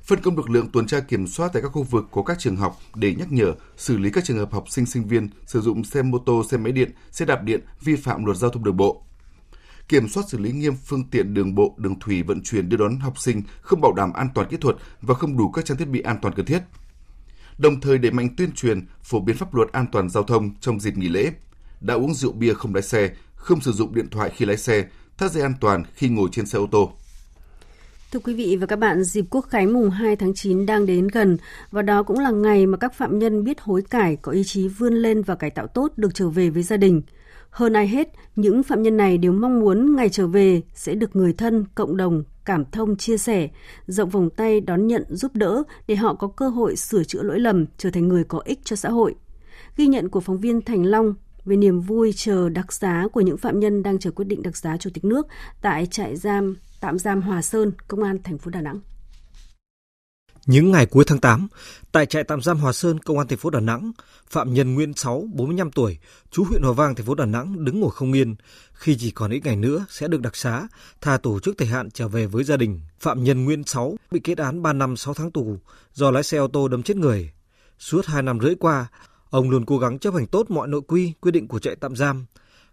[0.06, 2.56] Phân công lực lượng tuần tra kiểm soát tại các khu vực có các trường
[2.56, 5.84] học để nhắc nhở, xử lý các trường hợp học sinh sinh viên sử dụng
[5.84, 8.76] xe mô tô, xe máy điện, xe đạp điện vi phạm luật giao thông đường
[8.76, 9.02] bộ
[9.88, 13.00] kiểm soát xử lý nghiêm phương tiện đường bộ, đường thủy vận chuyển đưa đón
[13.00, 15.88] học sinh không bảo đảm an toàn kỹ thuật và không đủ các trang thiết
[15.88, 16.62] bị an toàn cần thiết.
[17.58, 20.80] Đồng thời đẩy mạnh tuyên truyền, phổ biến pháp luật an toàn giao thông trong
[20.80, 21.32] dịp nghỉ lễ.
[21.80, 24.84] Đã uống rượu bia không lái xe, không sử dụng điện thoại khi lái xe,
[25.18, 26.92] thắt dây an toàn khi ngồi trên xe ô tô.
[28.12, 31.08] Thưa quý vị và các bạn, dịp Quốc khánh mùng 2 tháng 9 đang đến
[31.08, 31.36] gần
[31.70, 34.68] và đó cũng là ngày mà các phạm nhân biết hối cải, có ý chí
[34.68, 37.02] vươn lên và cải tạo tốt được trở về với gia đình.
[37.50, 41.16] Hơn ai hết, những phạm nhân này đều mong muốn ngày trở về sẽ được
[41.16, 43.48] người thân, cộng đồng cảm thông chia sẻ,
[43.86, 47.40] rộng vòng tay đón nhận giúp đỡ để họ có cơ hội sửa chữa lỗi
[47.40, 49.14] lầm, trở thành người có ích cho xã hội.
[49.76, 51.14] Ghi nhận của phóng viên Thành Long
[51.44, 54.56] về niềm vui chờ đặc giá của những phạm nhân đang chờ quyết định đặc
[54.56, 55.26] giá chủ tịch nước
[55.62, 58.80] tại trại giam tạm giam Hòa Sơn, công an thành phố Đà Nẵng.
[60.46, 61.48] Những ngày cuối tháng 8,
[61.92, 63.92] tại trại tạm giam Hòa Sơn, công an thành phố Đà Nẵng,
[64.30, 65.98] phạm nhân Nguyễn Sáu, 45 tuổi,
[66.30, 68.34] chú huyện Hòa Vang, thành phố Đà Nẵng đứng ngồi không yên
[68.72, 70.68] khi chỉ còn ít ngày nữa sẽ được đặc xá,
[71.00, 72.80] tha tù trước thời hạn trở về với gia đình.
[73.00, 75.58] Phạm nhân Nguyễn Sáu bị kết án 3 năm 6 tháng tù
[75.92, 77.30] do lái xe ô tô đâm chết người.
[77.78, 78.86] Suốt 2 năm rưỡi qua,
[79.30, 81.96] ông luôn cố gắng chấp hành tốt mọi nội quy, quy định của trại tạm
[81.96, 82.26] giam,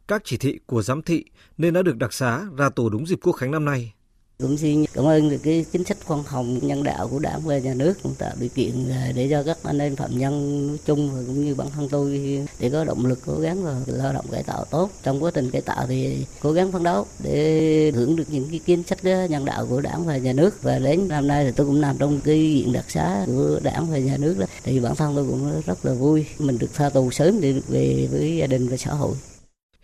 [0.07, 1.25] các chỉ thị của giám thị
[1.57, 3.93] nên đã được đặc xá ra tù đúng dịp quốc khánh năm nay.
[4.39, 7.57] Cũng xin cảm ơn được cái chính sách khoan hồng nhân đạo của đảng và
[7.57, 7.93] nhà nước.
[8.03, 11.45] Cũng tạo điều kiện để cho các anh em phạm nhân nói chung và cũng
[11.45, 14.65] như bản thân tôi để có động lực, cố gắng và lao động cải tạo
[14.65, 14.89] tốt.
[15.03, 18.59] Trong quá trình cải tạo thì cố gắng phấn đấu để hưởng được những cái
[18.65, 20.63] chính sách ờ, nhân đạo của đảng và nhà nước.
[20.63, 23.91] Và đến năm nay thì tôi cũng nằm trong cái diện đặc xá của đảng
[23.91, 24.45] và nhà nước đó.
[24.63, 26.25] Thì bản thân tôi cũng rất là vui.
[26.39, 29.15] Mình được tha tù sớm để được về với gia đình và xã hội.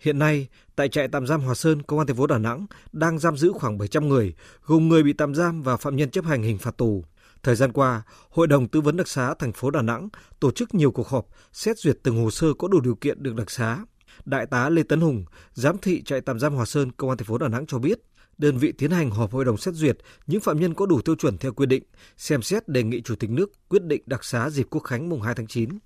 [0.00, 3.18] Hiện nay, tại trại tạm giam Hòa Sơn, Công an thành phố Đà Nẵng đang
[3.18, 4.34] giam giữ khoảng 700 người,
[4.64, 7.04] gồm người bị tạm giam và phạm nhân chấp hành hình phạt tù.
[7.42, 10.08] Thời gian qua, Hội đồng Tư vấn đặc xá thành phố Đà Nẵng
[10.40, 13.34] tổ chức nhiều cuộc họp xét duyệt từng hồ sơ có đủ điều kiện được
[13.34, 13.78] đặc xá.
[14.24, 17.26] Đại tá Lê Tấn Hùng, giám thị trại tạm giam Hòa Sơn, Công an thành
[17.26, 17.98] phố Đà Nẵng cho biết,
[18.38, 21.14] đơn vị tiến hành họp hội đồng xét duyệt những phạm nhân có đủ tiêu
[21.14, 21.82] chuẩn theo quy định,
[22.16, 25.20] xem xét đề nghị Chủ tịch nước quyết định đặc xá dịp Quốc khánh mùng
[25.20, 25.78] 2 tháng 9.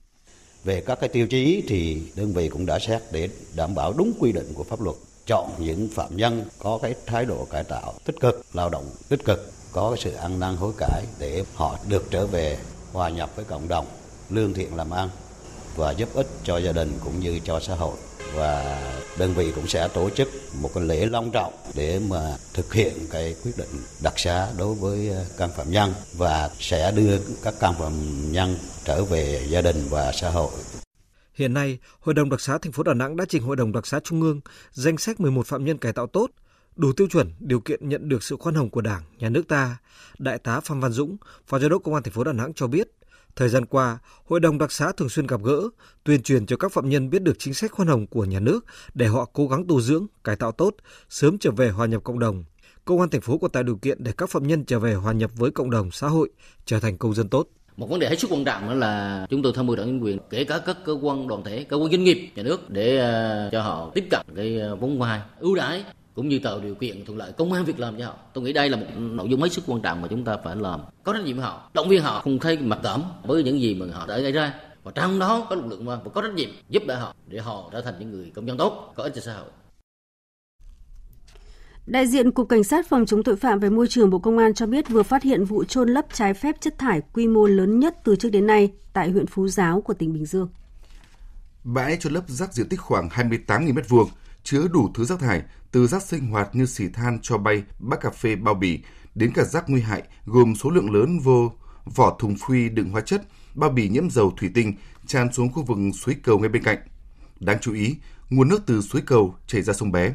[0.65, 4.13] Về các cái tiêu chí thì đơn vị cũng đã xét để đảm bảo đúng
[4.19, 4.97] quy định của pháp luật
[5.27, 9.25] chọn những phạm nhân có cái thái độ cải tạo tích cực, lao động tích
[9.25, 12.59] cực, có cái sự ăn năn hối cải để họ được trở về
[12.93, 13.87] hòa nhập với cộng đồng,
[14.31, 15.09] lương thiện làm ăn
[15.77, 17.97] và giúp ích cho gia đình cũng như cho xã hội.
[18.35, 18.81] Và
[19.19, 20.29] đơn vị cũng sẽ tổ chức
[20.61, 24.75] một cái lễ long trọng để mà thực hiện cái quyết định đặc xá đối
[24.75, 27.93] với ờ, can phạm nhân và sẽ đưa các can phạm
[28.33, 30.51] nhân trở về gia đình và xã hội.
[31.35, 33.87] Hiện nay, Hội đồng đặc xá thành phố Đà Nẵng đã trình Hội đồng đặc
[33.87, 36.31] xá Trung ương danh sách 11 phạm nhân cải tạo tốt,
[36.77, 39.77] đủ tiêu chuẩn, điều kiện nhận được sự khoan hồng của Đảng, Nhà nước ta.
[40.19, 41.17] Đại tá Phan Văn Dũng,
[41.47, 42.89] Phó Giám đốc Công an thành phố Đà Nẵng cho biết,
[43.37, 45.69] Thời gian qua, Hội đồng đặc xá thường xuyên gặp gỡ,
[46.05, 48.65] tuyên truyền cho các phạm nhân biết được chính sách khoan hồng của nhà nước
[48.95, 50.75] để họ cố gắng tu dưỡng, cải tạo tốt,
[51.09, 52.45] sớm trở về hòa nhập cộng đồng.
[52.85, 55.13] Công an thành phố có tạo điều kiện để các phạm nhân trở về hòa
[55.13, 56.31] nhập với cộng đồng xã hội,
[56.65, 57.49] trở thành công dân tốt.
[57.77, 60.01] Một vấn đề hết sức quan trọng đó là chúng tôi tham mưu đảng chính
[60.01, 62.99] quyền kể cả các cơ quan đoàn thể, cơ quan doanh nghiệp nhà nước để
[62.99, 65.85] ờ, cho họ tiếp cận cái ờ, vốn vay ưu đãi
[66.15, 68.15] cũng như tạo điều kiện thuận lợi công an việc làm cho họ.
[68.33, 70.57] Tôi nghĩ đây là một nội dung hết sức quan trọng mà chúng ta phải
[70.57, 70.81] làm.
[71.03, 73.87] Có trách nhiệm họ động viên họ không thấy mặc cảm với những gì mà
[73.93, 74.55] họ đã gây ra.
[74.83, 77.69] Và trong đó có lực lượng và có trách nhiệm giúp đỡ họ để họ
[77.73, 79.49] trở thành những người công dân tốt có ích cho xã hội.
[81.87, 84.55] Đại diện Cục Cảnh sát phòng chống tội phạm về môi trường Bộ Công an
[84.55, 87.81] cho biết vừa phát hiện vụ trôn lấp trái phép chất thải quy mô lớn
[87.81, 90.49] nhất từ trước đến nay tại huyện Phú Giáo của tỉnh Bình Dương.
[91.65, 94.07] Bãi trôn lấp rác diện tích khoảng 28.000 m2,
[94.43, 95.43] chứa đủ thứ rác thải
[95.73, 98.81] từ rác sinh hoạt như xỉ than, cho bay, bát cà phê, bao bì
[99.15, 101.53] đến cả rác nguy hại gồm số lượng lớn vô
[101.85, 103.23] vỏ thùng phi, đựng hóa chất,
[103.55, 104.75] bao bì nhiễm dầu thủy tinh
[105.07, 106.79] tràn xuống khu vực suối cầu ngay bên cạnh.
[107.41, 107.97] Đáng chú ý,
[108.31, 110.15] nguồn nước từ suối cầu chảy ra sông Bé.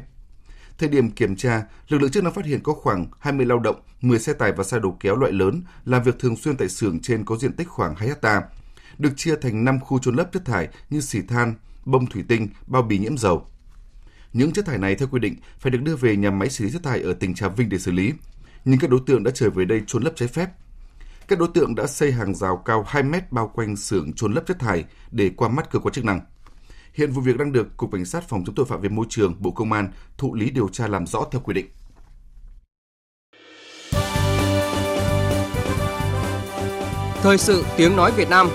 [0.80, 3.80] Thời điểm kiểm tra, lực lượng chức năng phát hiện có khoảng 20 lao động,
[4.00, 7.00] 10 xe tải và xe đầu kéo loại lớn làm việc thường xuyên tại xưởng
[7.00, 8.42] trên có diện tích khoảng 2 hecta,
[8.98, 12.48] được chia thành 5 khu trôn lấp chất thải như xỉ than, bông thủy tinh,
[12.66, 13.46] bao bì nhiễm dầu.
[14.32, 16.70] Những chất thải này theo quy định phải được đưa về nhà máy xử lý
[16.70, 18.12] chất thải ở tỉnh Trà Vinh để xử lý.
[18.64, 20.50] Nhưng các đối tượng đã trở về đây trôn lấp trái phép.
[21.28, 24.46] Các đối tượng đã xây hàng rào cao 2 mét bao quanh xưởng trôn lấp
[24.46, 26.20] chất thải để qua mắt cơ quan chức năng.
[26.94, 29.34] Hiện vụ việc đang được Cục Cảnh sát phòng chống tội phạm về môi trường,
[29.38, 31.66] Bộ Công an thụ lý điều tra làm rõ theo quy định.
[37.22, 38.48] Thời sự tiếng nói Việt Nam.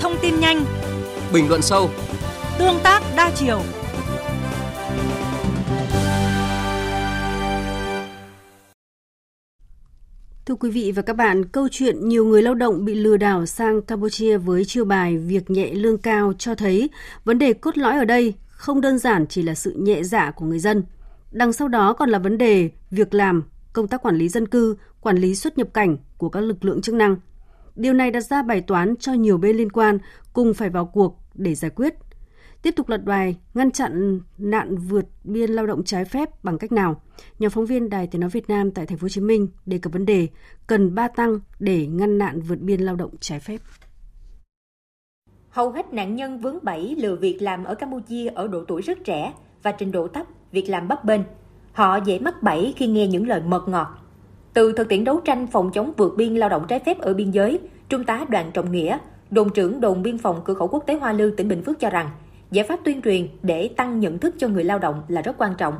[0.00, 0.64] Thông tin nhanh.
[1.32, 1.90] Bình luận sâu.
[2.58, 3.62] Tương tác đa chiều
[10.50, 13.46] Thưa quý vị và các bạn, câu chuyện nhiều người lao động bị lừa đảo
[13.46, 16.90] sang Campuchia với chiêu bài việc nhẹ lương cao cho thấy
[17.24, 20.46] vấn đề cốt lõi ở đây không đơn giản chỉ là sự nhẹ dạ của
[20.46, 20.82] người dân.
[21.30, 24.76] Đằng sau đó còn là vấn đề việc làm, công tác quản lý dân cư,
[25.00, 27.16] quản lý xuất nhập cảnh của các lực lượng chức năng.
[27.76, 29.98] Điều này đặt ra bài toán cho nhiều bên liên quan
[30.32, 31.94] cùng phải vào cuộc để giải quyết.
[32.62, 36.72] Tiếp tục lật bài ngăn chặn nạn vượt biên lao động trái phép bằng cách
[36.72, 37.02] nào?
[37.38, 39.78] Nhóm phóng viên Đài Tiếng nói Việt Nam tại Thành phố Hồ Chí Minh đề
[39.78, 40.28] cập vấn đề
[40.66, 43.58] cần ba tăng để ngăn nạn vượt biên lao động trái phép.
[45.50, 48.98] Hầu hết nạn nhân vướng bẫy lừa việc làm ở Campuchia ở độ tuổi rất
[49.04, 51.20] trẻ và trình độ thấp, việc làm bấp bênh.
[51.72, 53.88] Họ dễ mắc bẫy khi nghe những lời mật ngọt.
[54.54, 57.30] Từ thực tiễn đấu tranh phòng chống vượt biên lao động trái phép ở biên
[57.30, 58.98] giới, Trung tá Đoàn Trọng Nghĩa,
[59.30, 61.90] đồn trưởng đồn biên phòng cửa khẩu quốc tế Hoa Lư tỉnh Bình Phước cho
[61.90, 62.10] rằng
[62.50, 65.54] giải pháp tuyên truyền để tăng nhận thức cho người lao động là rất quan
[65.58, 65.74] trọng.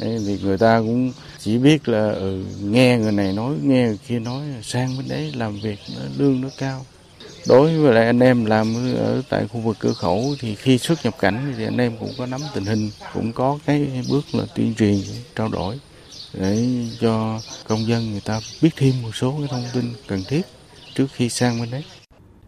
[0.00, 3.98] Đấy, vì người ta cũng chỉ biết là ừ, nghe người này nói, nghe người
[4.08, 5.78] kia nói sang bên đấy làm việc
[6.18, 6.80] lương nó cao.
[7.48, 10.98] Đối với lại anh em làm ở tại khu vực cửa khẩu thì khi xuất
[11.04, 14.44] nhập cảnh thì anh em cũng có nắm tình hình, cũng có cái bước là
[14.54, 14.96] tuyên truyền,
[15.36, 15.80] trao đổi
[16.34, 16.68] để
[17.00, 20.42] cho công dân người ta biết thêm một số cái thông tin cần thiết
[20.94, 21.84] trước khi sang bên đấy.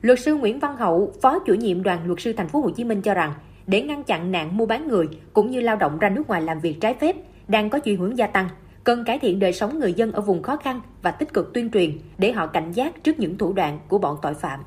[0.03, 2.85] Luật sư Nguyễn Văn Hậu, Phó chủ nhiệm đoàn luật sư thành phố Hồ Chí
[2.85, 3.35] Minh cho rằng
[3.67, 6.61] để ngăn chặn nạn mua bán người cũng như lao động ra nước ngoài làm
[6.61, 7.17] việc trái phép
[7.49, 8.49] đang có chiều hướng gia tăng,
[8.85, 11.71] cần cải thiện đời sống người dân ở vùng khó khăn và tích cực tuyên
[11.71, 14.61] truyền để họ cảnh giác trước những thủ đoạn của bọn tội phạm.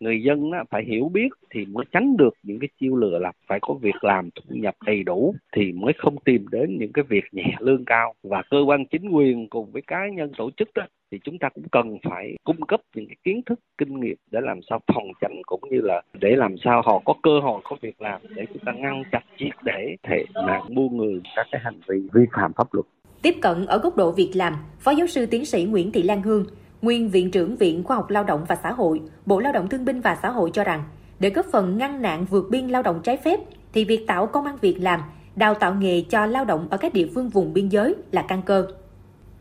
[0.00, 3.58] Người dân phải hiểu biết thì mới tránh được những cái chiêu lừa là phải
[3.62, 7.24] có việc làm thu nhập đầy đủ thì mới không tìm đến những cái việc
[7.32, 8.14] nhẹ lương cao.
[8.22, 11.48] Và cơ quan chính quyền cùng với cá nhân tổ chức đó thì chúng ta
[11.54, 15.06] cũng cần phải cung cấp những cái kiến thức kinh nghiệm để làm sao phòng
[15.20, 18.44] tránh cũng như là để làm sao họ có cơ hội có việc làm để
[18.48, 22.22] chúng ta ngăn chặn triệt để thể nạn mua người các cái hành vi vi
[22.36, 22.86] phạm pháp luật
[23.22, 26.22] tiếp cận ở góc độ việc làm phó giáo sư tiến sĩ Nguyễn Thị Lan
[26.22, 26.44] Hương
[26.82, 29.84] nguyên Viện trưởng Viện Khoa học Lao động và Xã hội, Bộ Lao động Thương
[29.84, 30.84] binh và Xã hội cho rằng,
[31.18, 33.40] để góp phần ngăn nạn vượt biên lao động trái phép,
[33.72, 35.00] thì việc tạo công an việc làm,
[35.36, 38.42] đào tạo nghề cho lao động ở các địa phương vùng biên giới là căn
[38.42, 38.66] cơ.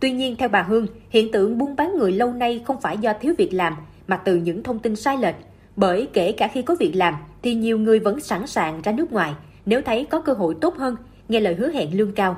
[0.04, 3.14] Tuy nhiên, theo bà Hương, hiện tượng buôn bán người lâu nay không phải do
[3.22, 3.74] thiếu việc làm,
[4.08, 5.36] mà từ những thông tin sai lệch.
[5.76, 9.12] Bởi kể cả khi có việc làm, thì nhiều người vẫn sẵn sàng ra nước
[9.12, 9.34] ngoài
[9.66, 10.96] nếu thấy có cơ hội tốt hơn,
[11.30, 12.38] nghe lời hứa hẹn lương cao.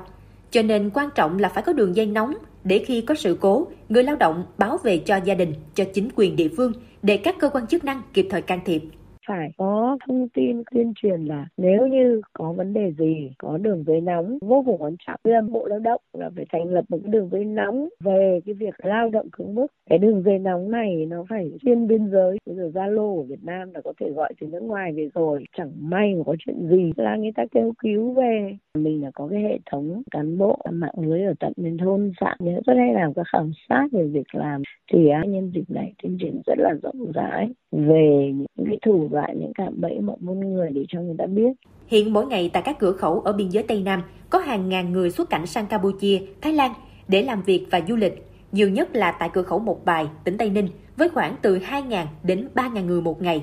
[0.50, 3.66] Cho nên quan trọng là phải có đường dây nóng để khi có sự cố,
[3.88, 7.36] người lao động báo về cho gia đình, cho chính quyền địa phương để các
[7.38, 8.82] cơ quan chức năng kịp thời can thiệp
[9.26, 13.84] phải có thông tin tuyên truyền là nếu như có vấn đề gì, có đường
[13.86, 15.20] dây nóng vô cùng quan trọng.
[15.24, 18.54] Bên bộ lao động là phải thành lập một cái đường dây nóng về cái
[18.54, 19.72] việc lao động cưỡng bức.
[19.90, 22.38] Cái đường dây nóng này nó phải xuyên biên giới.
[22.46, 25.44] Bây giờ zalo của việt nam là có thể gọi từ nước ngoài về rồi,
[25.56, 26.92] chẳng may mà có chuyện gì.
[26.96, 28.56] Là người ta kêu cứu về.
[28.74, 32.36] Mình là có cái hệ thống cán bộ mạng lưới ở tận đến thôn xã
[32.38, 34.62] nhớ rất hay làm các khảo sát về việc làm
[34.92, 39.38] thì nhân dịp này tuyên truyền rất là rộng rãi về những cái thủ đoạn
[39.40, 41.52] những cạm bẫy mọi muôn người để cho người ta biết.
[41.86, 44.92] Hiện mỗi ngày tại các cửa khẩu ở biên giới Tây Nam có hàng ngàn
[44.92, 46.72] người xuất cảnh sang Campuchia, Thái Lan
[47.08, 48.26] để làm việc và du lịch.
[48.52, 52.06] Nhiều nhất là tại cửa khẩu Một Bài, tỉnh Tây Ninh với khoảng từ 2.000
[52.22, 53.42] đến 3.000 người một ngày.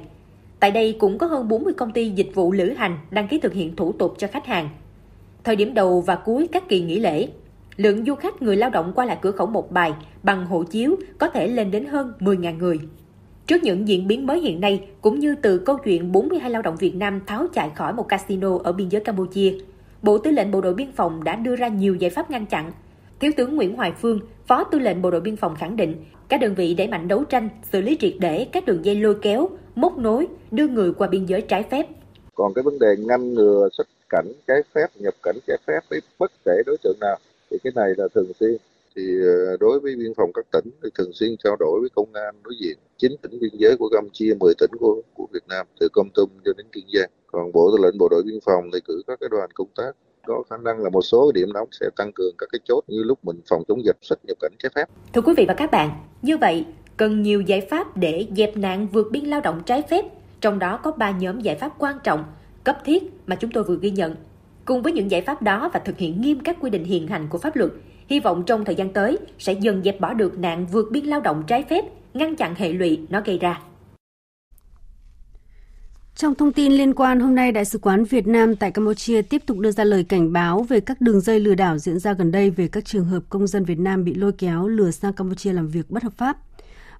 [0.59, 3.53] Tại đây cũng có hơn 40 công ty dịch vụ lữ hành đăng ký thực
[3.53, 4.69] hiện thủ tục cho khách hàng.
[5.43, 7.27] Thời điểm đầu và cuối các kỳ nghỉ lễ,
[7.75, 9.93] lượng du khách người lao động qua lại cửa khẩu Một Bài
[10.23, 12.79] bằng hộ chiếu có thể lên đến hơn 10.000 người.
[13.47, 16.75] Trước những diễn biến mới hiện nay, cũng như từ câu chuyện 42 lao động
[16.79, 19.53] Việt Nam tháo chạy khỏi một casino ở biên giới Campuchia,
[20.01, 22.71] Bộ Tư lệnh Bộ đội Biên phòng đã đưa ra nhiều giải pháp ngăn chặn.
[23.19, 25.95] Thiếu tướng Nguyễn Hoài Phương, Phó Tư lệnh Bộ đội Biên phòng khẳng định,
[26.29, 29.15] các đơn vị đẩy mạnh đấu tranh, xử lý triệt để các đường dây lôi
[29.21, 31.87] kéo, móc nối, đưa người qua biên giới trái phép.
[32.35, 35.99] Còn cái vấn đề ngăn ngừa xuất cảnh trái phép, nhập cảnh trái phép với
[36.19, 37.17] bất kể đối tượng nào
[37.51, 38.57] thì cái này là thường xuyên
[38.95, 42.13] thì ờ, đối với biên phòng các tỉnh thì thường xuyên trao đổi với công
[42.13, 45.67] an đối diện chín tỉnh biên giới của Campuchia 10 tỉnh của của Việt Nam
[45.79, 48.63] từ Công Tum cho đến Kiên Giang còn bộ tư lệnh bộ đội biên phòng
[48.73, 49.91] thì cử các cái đoàn công tác
[50.27, 53.03] có khả năng là một số điểm nóng sẽ tăng cường các cái chốt như
[53.03, 54.85] lúc mình phòng chống dịch xuất nhập cảnh trái phép.
[55.13, 55.89] Thưa quý vị và các bạn,
[56.21, 56.65] như vậy
[56.97, 60.05] cần nhiều giải pháp để dẹp nạn vượt biên lao động trái phép,
[60.41, 62.23] trong đó có 3 nhóm giải pháp quan trọng,
[62.63, 64.15] cấp thiết mà chúng tôi vừa ghi nhận.
[64.65, 67.27] Cùng với những giải pháp đó và thực hiện nghiêm các quy định hiện hành
[67.29, 67.71] của pháp luật,
[68.09, 71.21] hy vọng trong thời gian tới sẽ dần dẹp bỏ được nạn vượt biên lao
[71.21, 73.61] động trái phép, ngăn chặn hệ lụy nó gây ra.
[76.15, 79.43] Trong thông tin liên quan, hôm nay Đại sứ quán Việt Nam tại Campuchia tiếp
[79.45, 82.31] tục đưa ra lời cảnh báo về các đường dây lừa đảo diễn ra gần
[82.31, 85.53] đây về các trường hợp công dân Việt Nam bị lôi kéo lừa sang Campuchia
[85.53, 86.37] làm việc bất hợp pháp.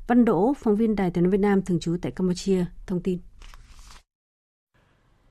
[0.08, 3.20] Văn Đỗ, phóng viên Đài tiếng nói Việt Nam thường trú tại Campuchia, thông tin.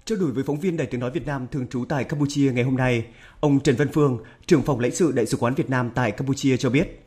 [0.06, 2.64] Trao đổi với phóng viên Đài tiếng nói Việt Nam thường trú tại Campuchia ngày
[2.64, 3.06] hôm nay,
[3.40, 6.56] ông Trần Văn Phương, trưởng phòng lãnh sự Đại sứ quán Việt Nam tại Campuchia
[6.56, 7.06] cho biết,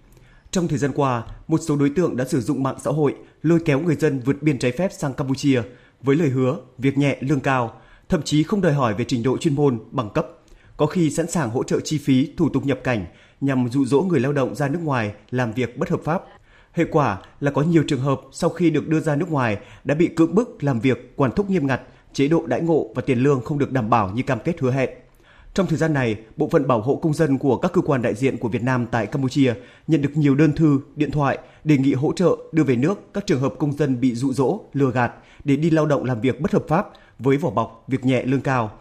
[0.51, 3.59] trong thời gian qua, một số đối tượng đã sử dụng mạng xã hội lôi
[3.65, 5.61] kéo người dân vượt biên trái phép sang Campuchia
[6.01, 9.37] với lời hứa việc nhẹ lương cao, thậm chí không đòi hỏi về trình độ
[9.37, 10.27] chuyên môn, bằng cấp,
[10.77, 13.05] có khi sẵn sàng hỗ trợ chi phí thủ tục nhập cảnh
[13.41, 16.23] nhằm dụ dỗ người lao động ra nước ngoài làm việc bất hợp pháp.
[16.71, 19.95] Hệ quả là có nhiều trường hợp sau khi được đưa ra nước ngoài đã
[19.95, 21.81] bị cưỡng bức làm việc quản thúc nghiêm ngặt,
[22.15, 24.71] chế độ đãi ngộ và tiền lương không được đảm bảo như cam kết hứa
[24.71, 24.89] hẹn.
[25.53, 28.15] Trong thời gian này, Bộ phận Bảo hộ Công dân của các cơ quan đại
[28.15, 29.53] diện của Việt Nam tại Campuchia
[29.87, 33.25] nhận được nhiều đơn thư, điện thoại đề nghị hỗ trợ đưa về nước các
[33.25, 35.11] trường hợp công dân bị dụ dỗ, lừa gạt
[35.43, 36.87] để đi lao động làm việc bất hợp pháp
[37.19, 38.71] với vỏ bọc việc nhẹ lương cao,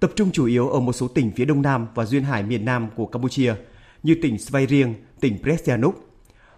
[0.00, 2.64] tập trung chủ yếu ở một số tỉnh phía đông nam và duyên hải miền
[2.64, 3.54] nam của Campuchia
[4.02, 5.94] như tỉnh Svay Rieng, tỉnh Presianuk.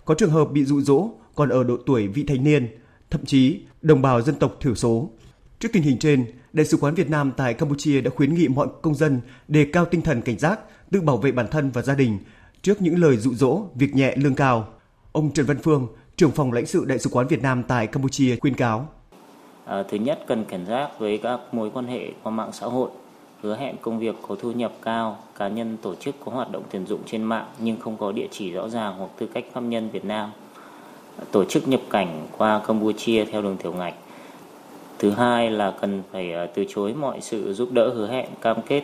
[0.04, 2.68] Có trường hợp bị dụ dỗ còn ở độ tuổi vị thành niên,
[3.10, 5.10] thậm chí đồng bào dân tộc thiểu số.
[5.64, 8.66] Trước tình hình trên, Đại sứ quán Việt Nam tại Campuchia đã khuyến nghị mọi
[8.82, 10.60] công dân đề cao tinh thần cảnh giác,
[10.90, 12.18] tự bảo vệ bản thân và gia đình
[12.62, 14.68] trước những lời dụ dỗ, việc nhẹ lương cao.
[15.12, 15.86] Ông Trần Văn Phương,
[16.16, 18.88] trưởng phòng lãnh sự Đại sứ quán Việt Nam tại Campuchia khuyên cáo.
[19.64, 22.90] À, thứ nhất cần cảnh giác với các mối quan hệ qua mạng xã hội,
[23.42, 26.62] hứa hẹn công việc có thu nhập cao, cá nhân tổ chức có hoạt động
[26.70, 29.60] tuyển dụng trên mạng nhưng không có địa chỉ rõ ràng hoặc tư cách pháp
[29.60, 30.30] nhân Việt Nam.
[31.30, 33.94] Tổ chức nhập cảnh qua Campuchia theo đường tiểu ngạch
[34.98, 38.56] thứ hai là cần phải ờ, từ chối mọi sự giúp đỡ hứa hẹn cam
[38.62, 38.82] kết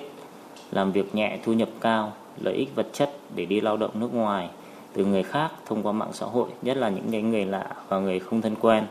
[0.73, 4.15] làm việc nhẹ thu nhập cao lợi ích vật chất để đi lao động nước
[4.15, 4.49] ngoài
[4.93, 7.99] từ người khác thông qua mạng xã hội nhất là những cái người lạ và
[7.99, 8.85] người không thân quen.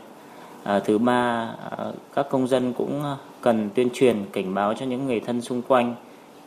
[0.62, 4.86] À, thứ ba à, các công dân cũng ờ, cần tuyên truyền cảnh báo cho
[4.86, 5.94] những người thân xung quanh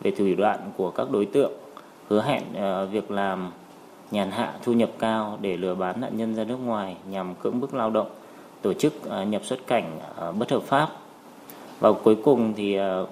[0.00, 1.52] về thủ đoạn của các đối tượng
[2.08, 3.50] hứa hẹn à, việc làm
[4.10, 7.60] nhàn hạ thu nhập cao để lừa bán nạn nhân ra nước ngoài nhằm cưỡng
[7.60, 8.06] bức lao động
[8.64, 10.88] tổ chức à, nhập xuất cảnh à, bất hợp pháp.
[11.80, 13.02] Và cuối cùng thì à,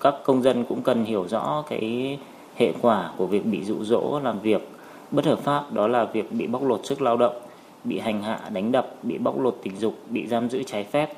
[0.00, 2.18] các công dân cũng cần hiểu rõ cái
[2.56, 4.68] hệ quả của việc bị dụ dỗ làm việc
[5.10, 7.40] bất hợp pháp đó là việc bị bóc lột sức lao động
[7.84, 11.12] bị hành hạ đánh đập bị bóc lột tình dục bị giam giữ trái phép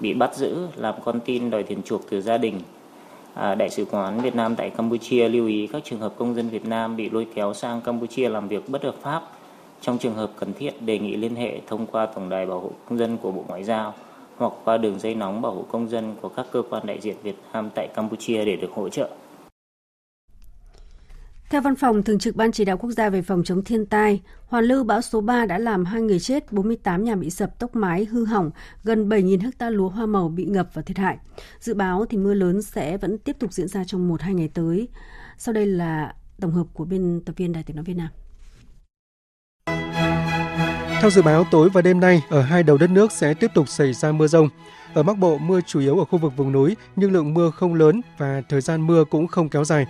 [0.00, 2.60] bị bắt giữ làm con tin đòi tiền chuộc từ gia đình.
[3.34, 6.48] À, đại sứ quán Việt Nam tại Campuchia lưu ý các trường hợp công dân
[6.48, 9.22] Việt Nam bị lôi kéo sang Campuchia làm việc bất hợp pháp
[9.84, 12.70] trong trường hợp cần thiết, đề nghị liên hệ thông qua Tổng đài Bảo hộ
[12.88, 13.94] Công dân của Bộ Ngoại giao
[14.36, 17.16] hoặc qua đường dây nóng bảo hộ công dân của các cơ quan đại diện
[17.22, 19.10] Việt Nam tại Campuchia để được hỗ trợ.
[21.50, 24.22] Theo Văn phòng Thường trực Ban Chỉ đạo Quốc gia về phòng chống thiên tai,
[24.46, 27.76] hoàn lưu bão số 3 đã làm 2 người chết, 48 nhà bị sập tốc
[27.76, 28.50] mái, hư hỏng,
[28.84, 31.18] gần 7.000 ha lúa hoa màu bị ngập và thiệt hại.
[31.60, 34.88] Dự báo thì mưa lớn sẽ vẫn tiếp tục diễn ra trong 1-2 ngày tới.
[35.38, 38.08] Sau đây là tổng hợp của biên tập viên Đài tiếng nói Việt Nam.
[41.04, 43.68] Theo dự báo, tối và đêm nay, ở hai đầu đất nước sẽ tiếp tục
[43.68, 44.48] xảy ra mưa rông.
[44.94, 47.74] Ở Bắc Bộ, mưa chủ yếu ở khu vực vùng núi, nhưng lượng mưa không
[47.74, 49.86] lớn và thời gian mưa cũng không kéo dài.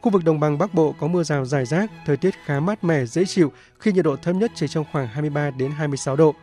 [0.00, 2.84] Khu vực đồng bằng Bắc Bộ có mưa rào rải rác, thời tiết khá mát
[2.84, 6.34] mẻ, dễ chịu khi nhiệt độ thấp nhất chỉ trong khoảng 23 đến 26 độ.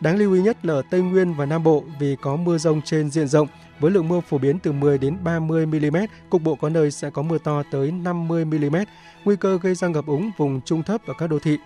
[0.00, 2.82] Đáng lưu ý nhất là ở Tây Nguyên và Nam Bộ vì có mưa rông
[2.82, 3.48] trên diện rộng
[3.80, 5.96] với lượng mưa phổ biến từ 10 đến 30 mm,
[6.30, 8.76] cục bộ có nơi sẽ có mưa to tới 50 mm,
[9.24, 11.58] nguy cơ gây ra ngập úng vùng trung thấp ở các đô thị.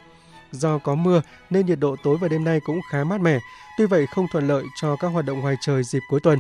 [0.53, 3.39] Do có mưa nên nhiệt độ tối và đêm nay cũng khá mát mẻ,
[3.79, 6.39] tuy vậy không thuận lợi cho các hoạt động ngoài trời dịp cuối tuần.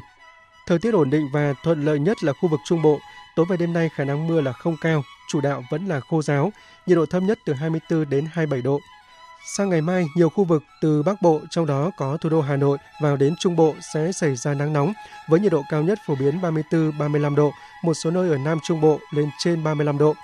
[0.66, 3.00] Thời tiết ổn định và thuận lợi nhất là khu vực Trung Bộ.
[3.36, 6.22] Tối và đêm nay khả năng mưa là không cao, chủ đạo vẫn là khô
[6.22, 6.52] giáo,
[6.86, 8.80] nhiệt độ thấp nhất từ 24 đến 27 độ.
[9.44, 12.56] Sang ngày mai, nhiều khu vực từ Bắc Bộ, trong đó có thủ đô Hà
[12.56, 14.92] Nội vào đến Trung Bộ sẽ xảy ra nắng nóng,
[15.28, 17.52] với nhiệt độ cao nhất phổ biến 34-35 độ,
[17.84, 20.14] một số nơi ở Nam Trung Bộ lên trên 35 độ.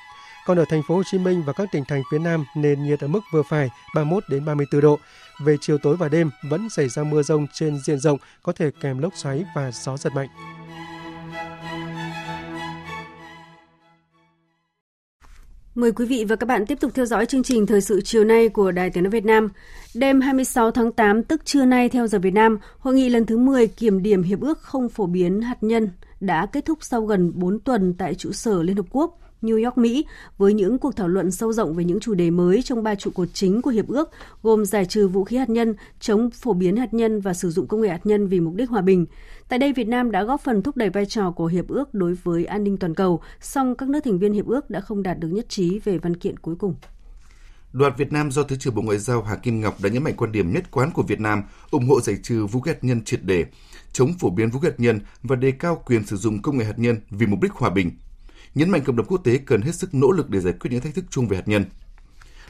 [0.49, 3.01] Còn ở thành phố Hồ Chí Minh và các tỉnh thành phía Nam nền nhiệt
[3.01, 4.99] ở mức vừa phải 31 đến 34 độ.
[5.45, 8.71] Về chiều tối và đêm vẫn xảy ra mưa rông trên diện rộng, có thể
[8.81, 10.29] kèm lốc xoáy và gió giật mạnh.
[15.75, 18.25] Mời quý vị và các bạn tiếp tục theo dõi chương trình thời sự chiều
[18.25, 19.49] nay của Đài Tiếng nói Việt Nam.
[19.95, 23.39] Đêm 26 tháng 8 tức trưa nay theo giờ Việt Nam, hội nghị lần thứ
[23.39, 25.91] 10 kiểm điểm hiệp ước không phổ biến hạt nhân
[26.21, 29.19] đã kết thúc sau gần 4 tuần tại trụ sở Liên Hợp Quốc.
[29.43, 30.07] New York, Mỹ
[30.39, 33.11] với những cuộc thảo luận sâu rộng về những chủ đề mới trong ba trụ
[33.11, 34.11] cột chính của hiệp ước
[34.43, 37.67] gồm giải trừ vũ khí hạt nhân, chống phổ biến hạt nhân và sử dụng
[37.67, 39.07] công nghệ hạt nhân vì mục đích hòa bình.
[39.49, 42.15] Tại đây, Việt Nam đã góp phần thúc đẩy vai trò của hiệp ước đối
[42.15, 45.19] với an ninh toàn cầu, song các nước thành viên hiệp ước đã không đạt
[45.19, 46.75] được nhất trí về văn kiện cuối cùng.
[47.73, 50.15] Đoàn Việt Nam do Thứ trưởng Bộ Ngoại giao Hà Kim Ngọc đã nhấn mạnh
[50.17, 53.05] quan điểm nhất quán của Việt Nam ủng hộ giải trừ vũ khí hạt nhân
[53.05, 53.45] triệt để,
[53.93, 56.65] chống phổ biến vũ khí hạt nhân và đề cao quyền sử dụng công nghệ
[56.65, 57.91] hạt nhân vì mục đích hòa bình.
[58.55, 60.81] Nhấn mạnh cộng đồng quốc tế cần hết sức nỗ lực để giải quyết những
[60.81, 61.65] thách thức chung về hạt nhân.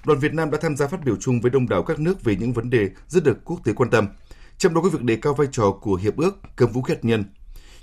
[0.05, 2.37] Đoàn Việt Nam đã tham gia phát biểu chung với đông đảo các nước về
[2.37, 4.09] những vấn đề rất được quốc tế quan tâm,
[4.59, 7.05] trong đó có việc đề cao vai trò của hiệp ước cấm vũ khí hạt
[7.05, 7.25] nhân,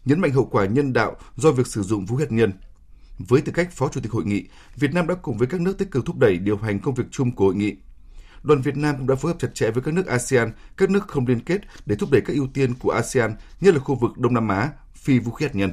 [0.05, 2.51] nhấn mạnh hậu quả nhân đạo do việc sử dụng vũ khí hạt nhân,
[3.18, 4.45] với tư cách Phó Chủ tịch hội nghị,
[4.76, 7.05] Việt Nam đã cùng với các nước tích cực thúc đẩy điều hành công việc
[7.11, 7.76] chung của hội nghị.
[8.43, 11.07] Đoàn Việt Nam cũng đã phối hợp chặt chẽ với các nước ASEAN, các nước
[11.07, 14.18] không liên kết để thúc đẩy các ưu tiên của ASEAN, nhất là khu vực
[14.18, 15.72] Đông Nam Á, phi vũ khí hạt nhân.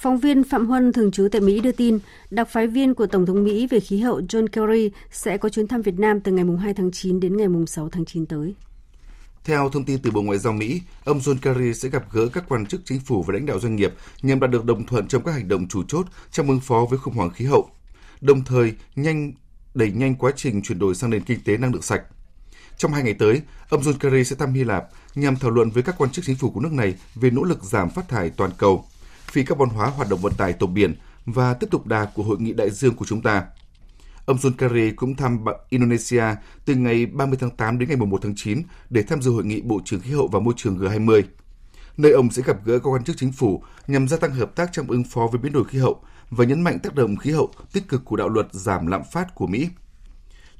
[0.00, 1.98] Phóng viên Phạm Huân thường trú tại Mỹ đưa tin,
[2.30, 5.68] đặc phái viên của Tổng thống Mỹ về khí hậu John Kerry sẽ có chuyến
[5.68, 8.54] thăm Việt Nam từ ngày 2 tháng 9 đến ngày 6 tháng 9 tới.
[9.44, 12.44] Theo thông tin từ Bộ Ngoại giao Mỹ, ông John Kerry sẽ gặp gỡ các
[12.48, 15.22] quan chức chính phủ và lãnh đạo doanh nghiệp nhằm đạt được đồng thuận trong
[15.24, 17.70] các hành động chủ chốt trong ứng phó với khủng hoảng khí hậu,
[18.20, 19.32] đồng thời nhanh
[19.74, 22.02] đẩy nhanh quá trình chuyển đổi sang nền kinh tế năng lượng sạch.
[22.76, 25.82] Trong hai ngày tới, ông John Kerry sẽ thăm Hy Lạp nhằm thảo luận với
[25.82, 28.50] các quan chức chính phủ của nước này về nỗ lực giảm phát thải toàn
[28.58, 28.84] cầu,
[29.30, 30.94] phi carbon hóa hoạt động vận tải tàu biển
[31.26, 33.44] và tiếp tục đà của hội nghị đại dương của chúng ta–
[34.28, 36.24] Ông John Kerry cũng thăm Indonesia
[36.64, 39.60] từ ngày 30 tháng 8 đến ngày 1 tháng 9 để tham dự hội nghị
[39.60, 41.22] Bộ trưởng Khí hậu và Môi trường G20,
[41.96, 44.70] nơi ông sẽ gặp gỡ các quan chức chính phủ nhằm gia tăng hợp tác
[44.72, 47.52] trong ứng phó với biến đổi khí hậu và nhấn mạnh tác động khí hậu
[47.72, 49.68] tích cực của đạo luật giảm lạm phát của Mỹ.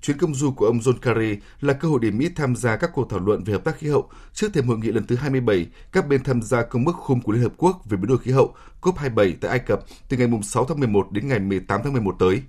[0.02, 2.90] Chuyến công du của ông John Kerry là cơ hội để Mỹ tham gia các
[2.94, 5.66] cuộc thảo luận về hợp tác khí hậu trước thềm hội nghị lần thứ 27
[5.92, 8.30] các bên tham gia công ước khung của Liên Hợp Quốc về biến đổi khí
[8.30, 12.16] hậu COP27 tại Ai Cập từ ngày 6 tháng 11 đến ngày 18 tháng 11
[12.18, 12.42] tới.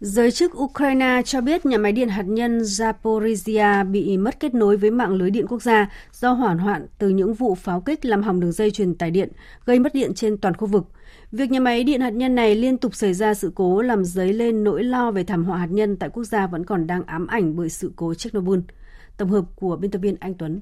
[0.00, 4.76] Giới chức Ukraine cho biết nhà máy điện hạt nhân Zaporizhia bị mất kết nối
[4.76, 8.22] với mạng lưới điện quốc gia do hỏa hoạn từ những vụ pháo kích làm
[8.22, 9.32] hỏng đường dây truyền tải điện,
[9.64, 10.84] gây mất điện trên toàn khu vực.
[11.36, 14.32] Việc nhà máy điện hạt nhân này liên tục xảy ra sự cố làm dấy
[14.32, 17.26] lên nỗi lo về thảm họa hạt nhân tại quốc gia vẫn còn đang ám
[17.26, 18.60] ảnh bởi sự cố Chernobyl.
[19.16, 20.60] Tổng hợp của biên tập viên Anh Tuấn.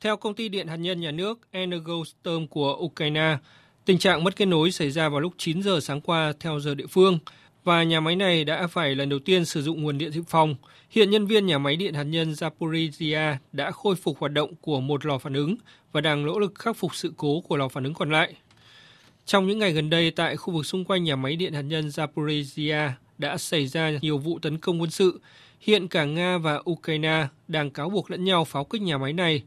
[0.00, 3.38] Theo công ty điện hạt nhân nhà nước Energostom của Ukraine,
[3.84, 6.74] tình trạng mất kết nối xảy ra vào lúc 9 giờ sáng qua theo giờ
[6.74, 7.18] địa phương–
[7.68, 10.54] và nhà máy này đã phải lần đầu tiên sử dụng nguồn điện dự phòng.
[10.90, 14.80] Hiện nhân viên nhà máy điện hạt nhân Zaporizhia đã khôi phục hoạt động của
[14.80, 15.56] một lò phản ứng
[15.92, 18.34] và đang nỗ lực khắc phục sự cố của lò phản ứng còn lại.
[19.28, 21.88] Trong những ngày gần đây, tại khu vực xung quanh nhà máy điện hạt nhân
[21.88, 25.20] Zaporizhia đã xảy ra nhiều vụ tấn công quân sự.
[25.60, 29.42] Hiện cả Nga và Ukraine đang cáo buộc lẫn nhau pháo kích nhà máy này.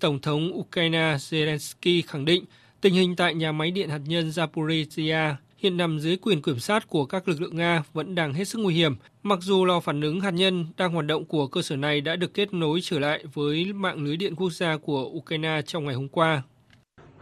[0.00, 2.44] Tổng thống Ukraine Zelensky khẳng định
[2.80, 6.88] tình hình tại nhà máy điện hạt nhân Zaporizhia hiện nằm dưới quyền kiểm soát
[6.88, 10.00] của các lực lượng Nga vẫn đang hết sức nguy hiểm, mặc dù lò phản
[10.00, 12.98] ứng hạt nhân đang hoạt động của cơ sở này đã được kết nối trở
[12.98, 16.42] lại với mạng lưới điện quốc gia của Ukraine trong ngày hôm qua.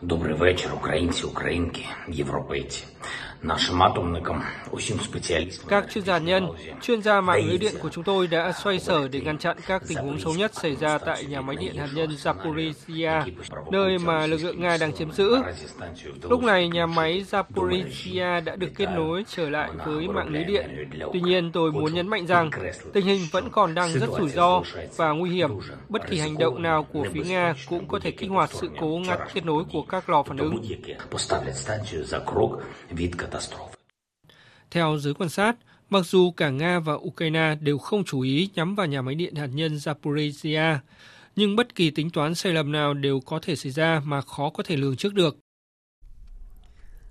[0.03, 2.84] Добрий вечір, українці, українки, європейці.
[5.68, 6.49] Các chuyên gia nhân,
[6.82, 9.82] chuyên gia mạng lưới điện của chúng tôi đã xoay sở để ngăn chặn các
[9.89, 13.22] tình huống xấu nhất xảy ra tại nhà máy điện hạt nhân Zaporizhia,
[13.72, 15.37] nơi mà lực lượng Nga đang chiếm giữ.
[16.22, 20.91] Lúc này, nhà máy Zaporizhia đã được kết nối trở lại với mạng lưới điện.
[21.12, 22.51] Tuy nhiên, tôi muốn nhấn mạnh rằng
[22.93, 24.62] tình hình vẫn còn đang rất rủi ro
[24.97, 25.51] và nguy hiểm.
[25.89, 29.01] Bất kỳ hành động nào của phía Nga cũng có thể kích hoạt sự cố
[29.07, 30.62] ngắt kết nối của các lò phản ứng.
[34.70, 35.57] Theo giới quan sát,
[35.91, 39.35] mặc dù cả Nga và Ukraine đều không chú ý nhắm vào nhà máy điện
[39.35, 40.77] hạt nhân Zaporizhia,
[41.37, 44.51] nhưng bất kỳ tính toán sai lầm nào đều có thể xảy ra mà khó
[44.51, 45.37] có thể lường trước được.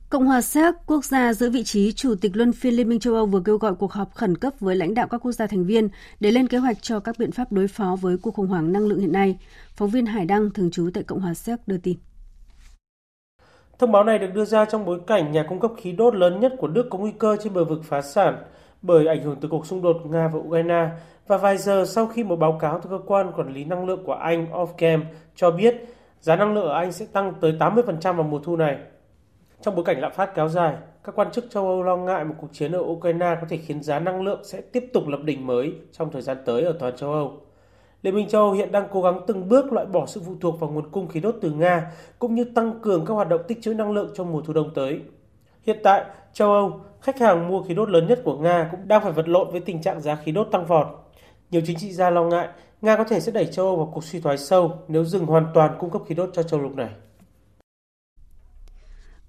[0.09, 3.13] Cộng hòa Séc, quốc gia giữ vị trí chủ tịch luân phiên Liên minh châu
[3.13, 5.65] Âu vừa kêu gọi cuộc họp khẩn cấp với lãnh đạo các quốc gia thành
[5.65, 5.89] viên
[6.19, 8.87] để lên kế hoạch cho các biện pháp đối phó với cuộc khủng hoảng năng
[8.87, 9.37] lượng hiện nay.
[9.75, 11.97] Phóng viên Hải Đăng thường trú tại Cộng hòa Séc đưa tin.
[13.79, 16.39] Thông báo này được đưa ra trong bối cảnh nhà cung cấp khí đốt lớn
[16.39, 18.37] nhất của Đức có nguy cơ trên bờ vực phá sản
[18.81, 20.89] bởi ảnh hưởng từ cuộc xung đột Nga và Ukraine
[21.27, 24.03] và vài giờ sau khi một báo cáo từ cơ quan quản lý năng lượng
[24.05, 25.01] của Anh Ofgem
[25.35, 25.75] cho biết
[26.19, 28.77] giá năng lượng ở Anh sẽ tăng tới 80% vào mùa thu này.
[29.61, 32.35] Trong bối cảnh lạm phát kéo dài, các quan chức châu Âu lo ngại một
[32.41, 35.47] cuộc chiến ở Ukraine có thể khiến giá năng lượng sẽ tiếp tục lập đỉnh
[35.47, 37.44] mới trong thời gian tới ở toàn châu Âu.
[38.05, 40.59] Liên minh châu Âu hiện đang cố gắng từng bước loại bỏ sự phụ thuộc
[40.59, 43.61] vào nguồn cung khí đốt từ Nga, cũng như tăng cường các hoạt động tích
[43.61, 45.01] trữ năng lượng trong mùa thu đông tới.
[45.65, 49.03] Hiện tại, châu Âu, khách hàng mua khí đốt lớn nhất của Nga cũng đang
[49.03, 50.87] phải vật lộn với tình trạng giá khí đốt tăng vọt.
[51.51, 52.47] Nhiều chính trị gia lo ngại
[52.81, 55.45] Nga có thể sẽ đẩy châu Âu vào cuộc suy thoái sâu nếu dừng hoàn
[55.53, 56.89] toàn cung cấp khí đốt cho châu lục này.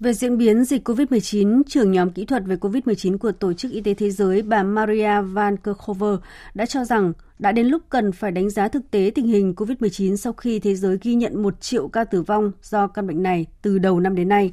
[0.00, 3.80] Về diễn biến dịch COVID-19, trưởng nhóm kỹ thuật về COVID-19 của Tổ chức Y
[3.80, 8.32] tế Thế giới bà Maria Van Kerkhove đã cho rằng đã đến lúc cần phải
[8.32, 11.88] đánh giá thực tế tình hình COVID-19 sau khi thế giới ghi nhận 1 triệu
[11.88, 14.52] ca tử vong do căn bệnh này từ đầu năm đến nay.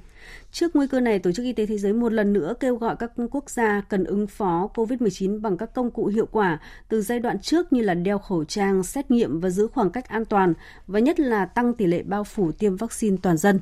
[0.51, 2.95] Trước nguy cơ này, Tổ chức Y tế Thế giới một lần nữa kêu gọi
[2.95, 7.19] các quốc gia cần ứng phó COVID-19 bằng các công cụ hiệu quả từ giai
[7.19, 10.53] đoạn trước như là đeo khẩu trang, xét nghiệm và giữ khoảng cách an toàn,
[10.87, 13.59] và nhất là tăng tỷ lệ bao phủ tiêm vaccine toàn dân.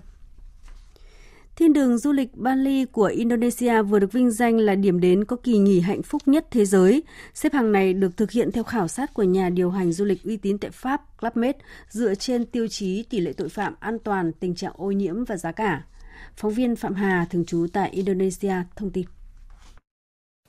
[1.56, 5.36] Thiên đường du lịch Bali của Indonesia vừa được vinh danh là điểm đến có
[5.36, 7.04] kỳ nghỉ hạnh phúc nhất thế giới.
[7.34, 10.24] Xếp hàng này được thực hiện theo khảo sát của nhà điều hành du lịch
[10.24, 11.56] uy tín tại Pháp Club Med
[11.90, 15.38] dựa trên tiêu chí tỷ lệ tội phạm, an toàn, tình trạng ô nhiễm và
[15.38, 15.84] giá cả.
[16.38, 19.06] Phóng viên Phạm Hà, thường trú tại Indonesia, thông tin.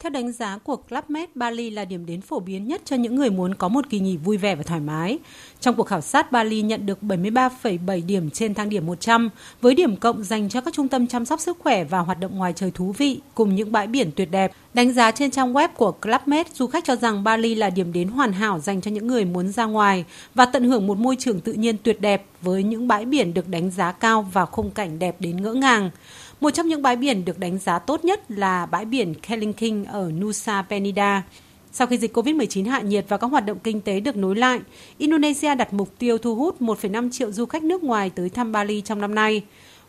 [0.03, 3.15] Theo đánh giá của Club Med, Bali là điểm đến phổ biến nhất cho những
[3.15, 5.19] người muốn có một kỳ nghỉ vui vẻ và thoải mái.
[5.61, 9.31] Trong cuộc khảo sát, Bali nhận được 73,7 điểm trên thang điểm 100,
[9.61, 12.39] với điểm cộng dành cho các trung tâm chăm sóc sức khỏe và hoạt động
[12.39, 14.53] ngoài trời thú vị, cùng những bãi biển tuyệt đẹp.
[14.75, 17.93] Đánh giá trên trang web của Club Med, du khách cho rằng Bali là điểm
[17.93, 21.17] đến hoàn hảo dành cho những người muốn ra ngoài và tận hưởng một môi
[21.19, 24.71] trường tự nhiên tuyệt đẹp với những bãi biển được đánh giá cao và khung
[24.71, 25.91] cảnh đẹp đến ngỡ ngàng.
[26.43, 30.11] Một trong những bãi biển được đánh giá tốt nhất là bãi biển Kelingking ở
[30.11, 31.23] Nusa Penida.
[31.73, 34.61] Sau khi dịch COVID-19 hạ nhiệt và các hoạt động kinh tế được nối lại,
[34.99, 38.81] Indonesia đặt mục tiêu thu hút 1,5 triệu du khách nước ngoài tới thăm Bali
[38.81, 39.43] trong năm nay.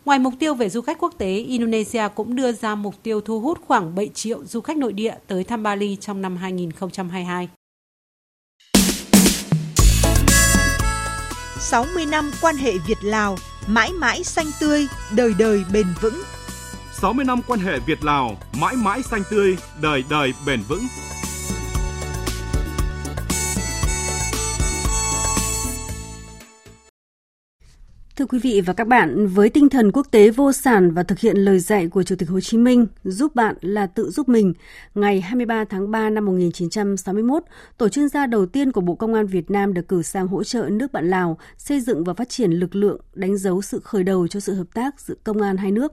[0.04, 3.40] Ngoài mục tiêu về du khách quốc tế, Indonesia cũng đưa ra mục tiêu thu
[3.40, 7.48] hút khoảng 7 triệu du khách nội địa tới thăm Bali trong năm 2022.
[11.58, 13.36] 60 năm quan hệ Việt-Lào,
[13.66, 14.86] mãi mãi xanh tươi,
[15.16, 16.22] đời đời bền vững.
[17.00, 20.82] 60 năm quan hệ Việt-Lào, mãi mãi xanh tươi, đời đời bền vững.
[28.16, 31.18] Thưa quý vị và các bạn, với tinh thần quốc tế vô sản và thực
[31.18, 34.52] hiện lời dạy của Chủ tịch Hồ Chí Minh, giúp bạn là tự giúp mình,
[34.94, 37.42] ngày 23 tháng 3 năm 1961,
[37.78, 40.44] tổ chuyên gia đầu tiên của Bộ Công an Việt Nam được cử sang hỗ
[40.44, 44.02] trợ nước bạn Lào xây dựng và phát triển lực lượng, đánh dấu sự khởi
[44.02, 45.92] đầu cho sự hợp tác giữa công an hai nước.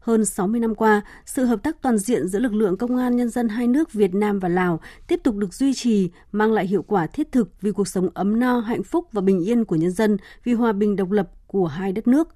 [0.00, 3.28] Hơn 60 năm qua, sự hợp tác toàn diện giữa lực lượng công an nhân
[3.28, 6.82] dân hai nước Việt Nam và Lào tiếp tục được duy trì, mang lại hiệu
[6.82, 9.90] quả thiết thực vì cuộc sống ấm no, hạnh phúc và bình yên của nhân
[9.90, 12.28] dân, vì hòa bình độc lập của hai đất nước,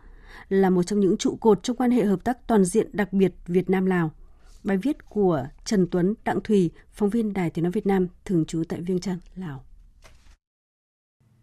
[0.48, 3.34] là một trong những trụ cột trong quan hệ hợp tác toàn diện đặc biệt
[3.46, 4.10] Việt Nam-Lào.
[4.64, 8.44] Bài viết của Trần Tuấn, Đặng Thùy, phóng viên Đài Tiếng Nói Việt Nam, thường
[8.44, 9.64] trú tại Viêng Chăn, Lào.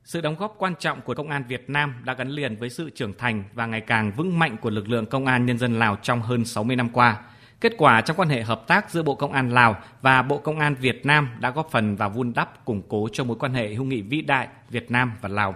[0.09, 2.89] Sự đóng góp quan trọng của Công an Việt Nam đã gắn liền với sự
[2.89, 5.95] trưởng thành và ngày càng vững mạnh của lực lượng Công an Nhân dân Lào
[5.95, 7.21] trong hơn 60 năm qua.
[7.61, 10.59] Kết quả trong quan hệ hợp tác giữa Bộ Công an Lào và Bộ Công
[10.59, 13.73] an Việt Nam đã góp phần vào vun đắp củng cố cho mối quan hệ
[13.73, 15.55] hữu nghị vĩ đại Việt Nam và Lào.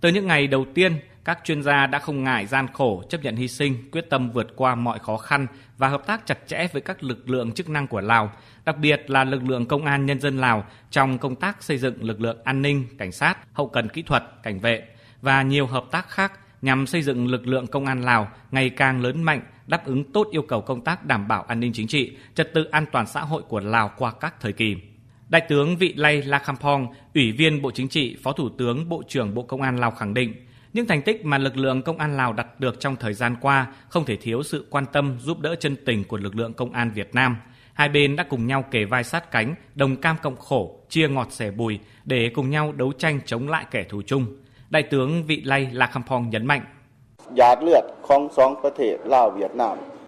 [0.00, 0.92] Từ những ngày đầu tiên,
[1.24, 4.56] các chuyên gia đã không ngại gian khổ, chấp nhận hy sinh, quyết tâm vượt
[4.56, 5.46] qua mọi khó khăn
[5.78, 8.32] và hợp tác chặt chẽ với các lực lượng chức năng của Lào,
[8.64, 12.04] đặc biệt là lực lượng công an nhân dân Lào trong công tác xây dựng
[12.04, 14.88] lực lượng an ninh, cảnh sát, hậu cần kỹ thuật, cảnh vệ
[15.22, 19.02] và nhiều hợp tác khác nhằm xây dựng lực lượng công an Lào ngày càng
[19.02, 22.16] lớn mạnh, đáp ứng tốt yêu cầu công tác đảm bảo an ninh chính trị,
[22.34, 24.76] trật tự an toàn xã hội của Lào qua các thời kỳ.
[25.28, 29.34] Đại tướng Vị Lay Lakhampong, Ủy viên Bộ Chính trị, Phó Thủ tướng Bộ trưởng
[29.34, 30.34] Bộ Công an Lào khẳng định,
[30.72, 33.66] những thành tích mà lực lượng công an Lào đạt được trong thời gian qua
[33.88, 36.90] không thể thiếu sự quan tâm giúp đỡ chân tình của lực lượng công an
[36.94, 37.36] Việt Nam.
[37.74, 41.26] Hai bên đã cùng nhau kề vai sát cánh, đồng cam cộng khổ, chia ngọt
[41.30, 44.26] sẻ bùi để cùng nhau đấu tranh chống lại kẻ thù chung.
[44.70, 46.62] Đại tướng Vị Lay Lakhampong nhấn mạnh.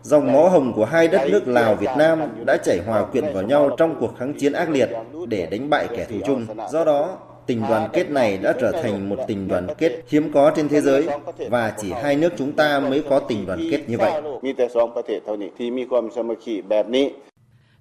[0.02, 3.42] Dòng máu hồng của hai đất nước Lào Việt Nam đã chảy hòa quyện vào
[3.42, 4.90] nhau trong cuộc kháng chiến ác liệt
[5.28, 6.46] để đánh bại kẻ thù chung.
[6.70, 7.18] Do đó,
[7.53, 10.80] tình đoàn kết này đã trở thành một tình đoàn kết hiếm có trên thế
[10.80, 11.09] giới
[11.50, 14.22] và chỉ hai nước chúng ta mới có tình đoàn kết như vậy.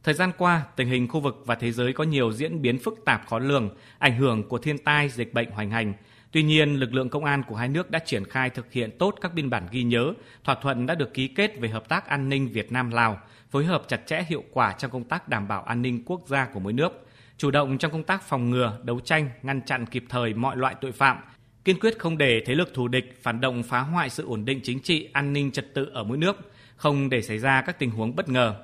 [0.04, 3.06] Thời gian qua, tình hình khu vực và thế giới có nhiều diễn biến phức
[3.06, 3.70] tạp khó lường,
[4.00, 5.94] ảnh hưởng của thiên tai, dịch bệnh hoành hành.
[6.32, 9.16] Tuy nhiên, lực lượng công an của hai nước đã triển khai thực hiện tốt
[9.22, 10.14] các biên bản ghi nhớ,
[10.44, 13.20] thỏa thuận đã được ký kết về hợp tác an ninh Việt Nam-Lào,
[13.52, 16.46] phối hợp chặt chẽ hiệu quả trong công tác đảm bảo an ninh quốc gia
[16.46, 17.08] của mỗi nước,
[17.42, 20.76] chủ động trong công tác phòng ngừa, đấu tranh, ngăn chặn kịp thời mọi loại
[20.82, 21.18] tội phạm,
[21.66, 24.60] kiên quyết không để thế lực thù địch phản động phá hoại sự ổn định
[24.64, 26.36] chính trị, an ninh trật tự ở mỗi nước,
[26.76, 28.56] không để xảy ra các tình huống bất ngờ.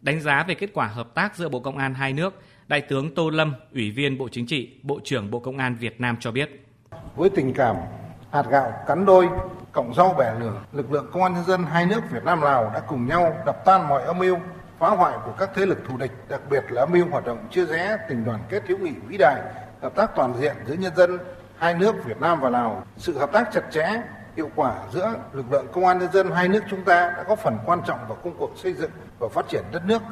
[0.00, 3.14] Đánh giá về kết quả hợp tác giữa Bộ Công an hai nước, Đại tướng
[3.14, 6.30] Tô Lâm, Ủy viên Bộ Chính trị, Bộ trưởng Bộ Công an Việt Nam cho
[6.32, 6.66] biết.
[7.16, 7.76] Với tình cảm
[8.32, 9.28] hạt gạo cắn đôi,
[9.72, 12.70] cộng rau bẻ lửa, lực lượng công an nhân dân hai nước Việt Nam Lào
[12.74, 14.38] đã cùng nhau đập tan mọi âm mưu
[14.84, 17.66] phá hoại của các thế lực thù địch, đặc biệt là mưu hoạt động chia
[17.66, 19.42] rẽ tình đoàn kết hữu nghị vĩ đại,
[19.82, 21.18] hợp tác toàn diện giữa nhân dân
[21.58, 22.86] hai nước Việt Nam và Lào.
[22.96, 24.02] Sự hợp tác chặt chẽ
[24.36, 27.36] hiệu quả giữa lực lượng công an nhân dân hai nước chúng ta đã có
[27.36, 30.02] phần quan trọng vào công cuộc xây dựng và phát triển đất nước,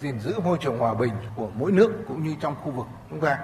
[0.00, 3.20] gìn giữ môi trường hòa bình của mỗi nước cũng như trong khu vực chúng
[3.20, 3.38] ta.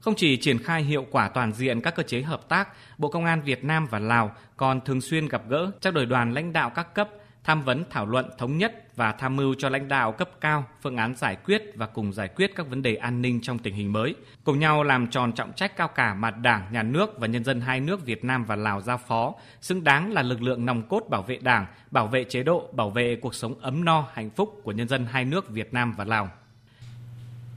[0.00, 2.68] Không chỉ triển khai hiệu quả toàn diện các cơ chế hợp tác,
[2.98, 6.32] Bộ Công an Việt Nam và Lào còn thường xuyên gặp gỡ, trao đổi đoàn
[6.32, 7.08] lãnh đạo các cấp,
[7.44, 10.96] tham vấn thảo luận thống nhất và tham mưu cho lãnh đạo cấp cao phương
[10.96, 13.92] án giải quyết và cùng giải quyết các vấn đề an ninh trong tình hình
[13.92, 17.44] mới, cùng nhau làm tròn trọng trách cao cả mà Đảng, Nhà nước và nhân
[17.44, 20.88] dân hai nước Việt Nam và Lào giao phó, xứng đáng là lực lượng nòng
[20.88, 24.30] cốt bảo vệ Đảng, bảo vệ chế độ, bảo vệ cuộc sống ấm no, hạnh
[24.30, 26.30] phúc của nhân dân hai nước Việt Nam và Lào.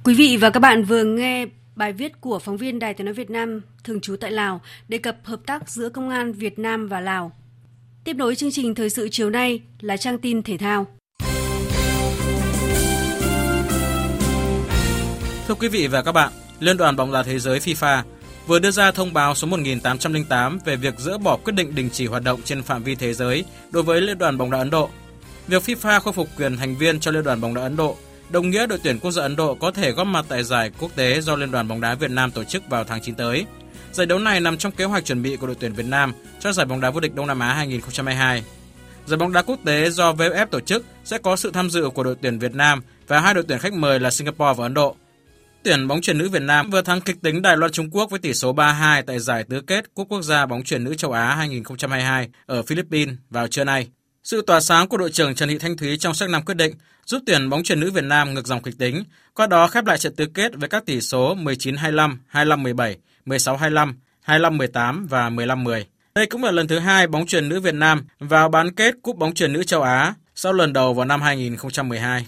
[0.04, 3.14] Quý vị và các bạn vừa nghe bài viết của phóng viên Đài Tiếng nói
[3.14, 6.88] Việt Nam thường trú tại Lào đề cập hợp tác giữa công an Việt Nam
[6.88, 7.32] và Lào.
[8.04, 10.99] Tiếp nối chương trình thời sự chiều nay là trang tin thể thao.
[15.50, 18.04] Thưa quý vị và các bạn, Liên đoàn bóng đá thế giới FIFA
[18.48, 22.08] vừa đưa ra thông báo số 1808 về việc dỡ bỏ quyết định đình chỉ
[22.08, 24.90] hoạt động trên phạm vi thế giới đối với Liên đoàn bóng đá Ấn Độ.
[25.48, 27.98] Việc FIFA khôi phục quyền thành viên cho Liên đoàn bóng đá Ấn Độ
[28.30, 30.92] đồng nghĩa đội tuyển quốc gia Ấn Độ có thể góp mặt tại giải quốc
[30.96, 33.46] tế do Liên đoàn bóng đá Việt Nam tổ chức vào tháng 9 tới.
[33.92, 36.52] Giải đấu này nằm trong kế hoạch chuẩn bị của đội tuyển Việt Nam cho
[36.52, 38.44] giải bóng đá vô địch Đông Nam Á 2022.
[39.06, 42.04] Giải bóng đá quốc tế do VFF tổ chức sẽ có sự tham dự của
[42.04, 44.96] đội tuyển Việt Nam và hai đội tuyển khách mời là Singapore và Ấn Độ.
[45.64, 48.20] Tuyển bóng chuyền nữ Việt Nam vừa thắng kịch tính Đài Loan Trung Quốc với
[48.20, 51.36] tỷ số 3-2 tại giải tứ kết Cúp Quốc gia bóng chuyền nữ châu Á
[51.36, 53.88] 2022 ở Philippines vào trưa nay.
[54.24, 56.74] Sự tỏa sáng của đội trưởng Trần Thị Thanh Thúy trong sách năm quyết định
[57.06, 59.04] giúp tuyển bóng chuyền nữ Việt Nam ngược dòng kịch tính,
[59.34, 62.96] qua đó khép lại trận tứ kết với các tỷ số 19-25, 25-17,
[63.26, 63.94] 16-25,
[64.26, 65.84] 25-18 và 15-10.
[66.16, 69.18] Đây cũng là lần thứ hai bóng chuyền nữ Việt Nam vào bán kết Cúp
[69.18, 72.26] bóng chuyền nữ châu Á sau lần đầu vào năm 2012.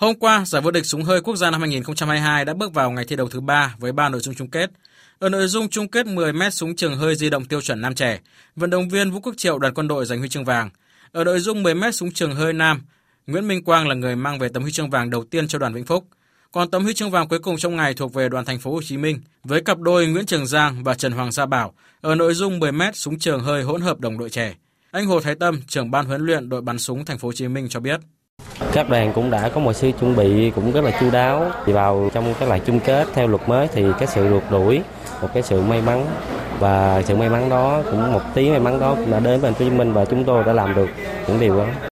[0.00, 3.04] Hôm qua, giải vô địch súng hơi quốc gia năm 2022 đã bước vào ngày
[3.04, 4.70] thi đấu thứ ba với 3 nội dung chung kết.
[5.18, 7.94] Ở nội dung chung kết 10 m súng trường hơi di động tiêu chuẩn nam
[7.94, 8.20] trẻ,
[8.56, 10.70] vận động viên Vũ Quốc Triệu đoàn quân đội giành huy chương vàng.
[11.12, 12.82] Ở nội dung 10 m súng trường hơi nam,
[13.26, 15.74] Nguyễn Minh Quang là người mang về tấm huy chương vàng đầu tiên cho đoàn
[15.74, 16.04] Vĩnh Phúc.
[16.52, 18.80] Còn tấm huy chương vàng cuối cùng trong ngày thuộc về đoàn thành phố Hồ
[18.82, 22.34] Chí Minh với cặp đôi Nguyễn Trường Giang và Trần Hoàng Gia Bảo ở nội
[22.34, 24.54] dung 10 m súng trường hơi hỗn hợp đồng đội trẻ.
[24.90, 27.48] Anh Hồ Thái Tâm, trưởng ban huấn luyện đội bắn súng thành phố Hồ Chí
[27.48, 28.00] Minh cho biết.
[28.72, 31.50] Các đoàn cũng đã có một sự chuẩn bị cũng rất là chu đáo.
[31.66, 34.82] Thì vào trong cái loại chung kết theo luật mới thì cái sự rượt đuổi,
[35.22, 36.06] một cái sự may mắn
[36.58, 39.50] và sự may mắn đó cũng một tí may mắn đó cũng đã đến với
[39.50, 40.88] Hồ Chí Minh và chúng tôi đã làm được
[41.28, 41.89] những điều đó.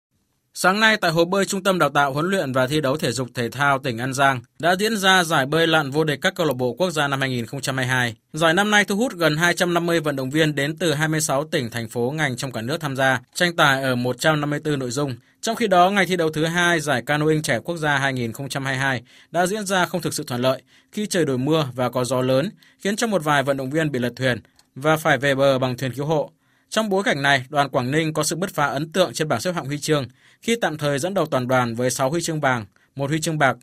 [0.54, 3.12] Sáng nay tại hồ bơi Trung tâm Đào tạo huấn luyện và thi đấu thể
[3.12, 6.36] dục thể thao tỉnh An Giang đã diễn ra giải bơi lặn vô địch các
[6.36, 8.16] câu lạc bộ quốc gia năm 2022.
[8.34, 11.90] Giải năm nay thu hút gần 250 vận động viên đến từ 26 tỉnh thành
[11.90, 15.16] phố ngành trong cả nước tham gia, tranh tài ở 154 nội dung.
[15.42, 19.46] Trong khi đó, ngày thi đấu thứ hai giải canoeing trẻ quốc gia 2022 đã
[19.46, 22.50] diễn ra không thực sự thuận lợi khi trời đổi mưa và có gió lớn,
[22.80, 24.40] khiến cho một vài vận động viên bị lật thuyền
[24.76, 26.32] và phải về bờ bằng thuyền cứu hộ.
[26.70, 29.42] Trong bối cảnh này, đoàn Quảng Ninh có sự bứt phá ấn tượng trên bảng
[29.42, 30.06] xếp hạng huy chương
[30.42, 32.66] khi tạm thời dẫn đầu toàn đoàn với 6 huy chương vàng,
[32.96, 33.58] một huy chương bạc.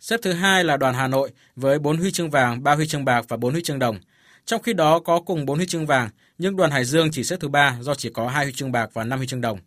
[0.00, 3.04] Xếp thứ hai là đoàn Hà Nội với 4 huy chương vàng, 3 huy chương
[3.04, 3.98] bạc và 4 huy chương đồng.
[4.44, 6.08] Trong khi đó có cùng 4 huy chương vàng,
[6.38, 8.90] nhưng đoàn Hải Dương chỉ xếp thứ ba do chỉ có 2 huy chương bạc
[8.92, 9.58] và 5 huy chương đồng.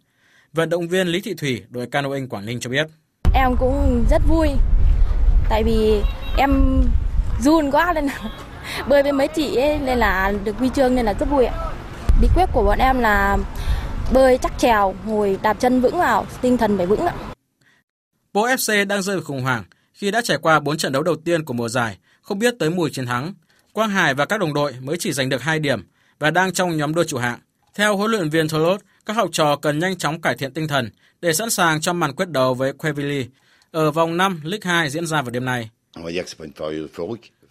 [0.54, 2.88] Vận động viên Lý Thị Thủy, đội canoeing Quảng Ninh cho biết.
[3.34, 4.48] Em cũng rất vui,
[5.50, 6.02] tại vì
[6.38, 6.82] em
[7.42, 8.30] run quá nên là
[8.88, 11.56] bơi với mấy chị ấy, nên là được huy chương nên là rất vui ạ.
[12.22, 13.38] Bí quyết của bọn em là
[14.14, 17.14] bơi chắc trèo, ngồi đạp chân vững vào, tinh thần phải vững ạ.
[18.34, 21.16] Bố FC đang rơi vào khủng hoảng khi đã trải qua 4 trận đấu đầu
[21.16, 23.34] tiên của mùa giải, không biết tới mùi chiến thắng.
[23.74, 25.88] Quang Hải và các đồng đội mới chỉ giành được 2 điểm
[26.20, 27.40] và đang trong nhóm đua chủ hạng.
[27.76, 30.90] Theo huấn luyện viên Tolot, các học trò cần nhanh chóng cải thiện tinh thần
[31.22, 33.26] để sẵn sàng cho màn quyết đấu với Quevilly
[33.72, 35.70] ở vòng 5 League 2 diễn ra vào đêm nay.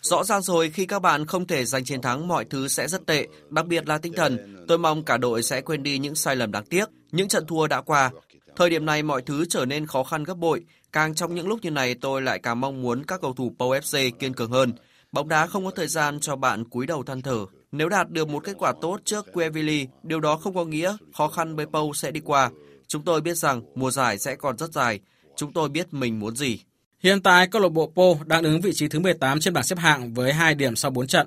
[0.07, 3.07] Rõ ràng rồi khi các bạn không thể giành chiến thắng mọi thứ sẽ rất
[3.07, 4.65] tệ, đặc biệt là tinh thần.
[4.69, 7.67] Tôi mong cả đội sẽ quên đi những sai lầm đáng tiếc, những trận thua
[7.67, 8.11] đã qua.
[8.57, 10.65] Thời điểm này mọi thứ trở nên khó khăn gấp bội.
[10.93, 13.69] Càng trong những lúc như này tôi lại càng mong muốn các cầu thủ Pau
[13.69, 14.73] FC kiên cường hơn.
[15.13, 17.47] Bóng đá không có thời gian cho bạn cúi đầu than thở.
[17.73, 21.29] Nếu đạt được một kết quả tốt trước Quevili, điều đó không có nghĩa khó
[21.29, 22.51] khăn với Pau sẽ đi qua.
[22.87, 25.01] Chúng tôi biết rằng mùa giải sẽ còn rất dài.
[25.37, 26.61] Chúng tôi biết mình muốn gì.
[27.07, 29.79] Hiện tại câu lạc bộ Po đang đứng vị trí thứ 18 trên bảng xếp
[29.79, 31.27] hạng với 2 điểm sau 4 trận.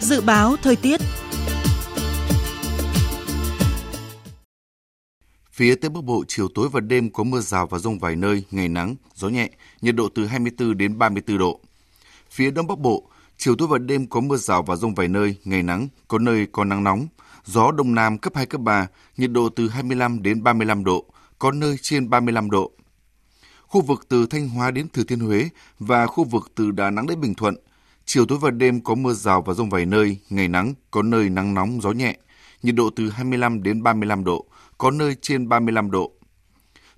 [0.00, 1.00] Dự báo thời tiết
[5.52, 8.42] Phía Tây Bắc Bộ chiều tối và đêm có mưa rào và rông vài nơi,
[8.50, 9.50] ngày nắng, gió nhẹ,
[9.80, 11.60] nhiệt độ từ 24 đến 34 độ.
[12.30, 15.36] Phía Đông Bắc Bộ, chiều tối và đêm có mưa rào và rông vài nơi,
[15.44, 17.06] ngày nắng, có nơi có nắng nóng,
[17.44, 18.86] gió Đông Nam cấp 2, cấp 3,
[19.16, 21.06] nhiệt độ từ 25 đến 35 độ,
[21.38, 22.72] có nơi trên 35 độ.
[23.66, 27.06] Khu vực từ Thanh Hóa đến Thừa Thiên Huế và khu vực từ Đà Nẵng
[27.06, 27.56] đến Bình Thuận,
[28.06, 31.28] Chiều tối và đêm có mưa rào và rông vài nơi, ngày nắng, có nơi
[31.28, 32.16] nắng nóng, gió nhẹ.
[32.62, 34.46] Nhiệt độ từ 25 đến 35 độ,
[34.78, 36.12] có nơi trên 35 độ.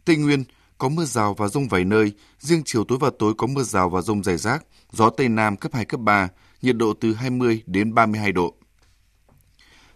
[0.04, 0.44] Tây Nguyên
[0.78, 3.88] có mưa rào và rông vài nơi, riêng chiều tối và tối có mưa rào
[3.90, 6.28] và rông rải rác, gió Tây Nam cấp 2, cấp 3,
[6.62, 8.54] nhiệt độ từ 20 đến 32 độ.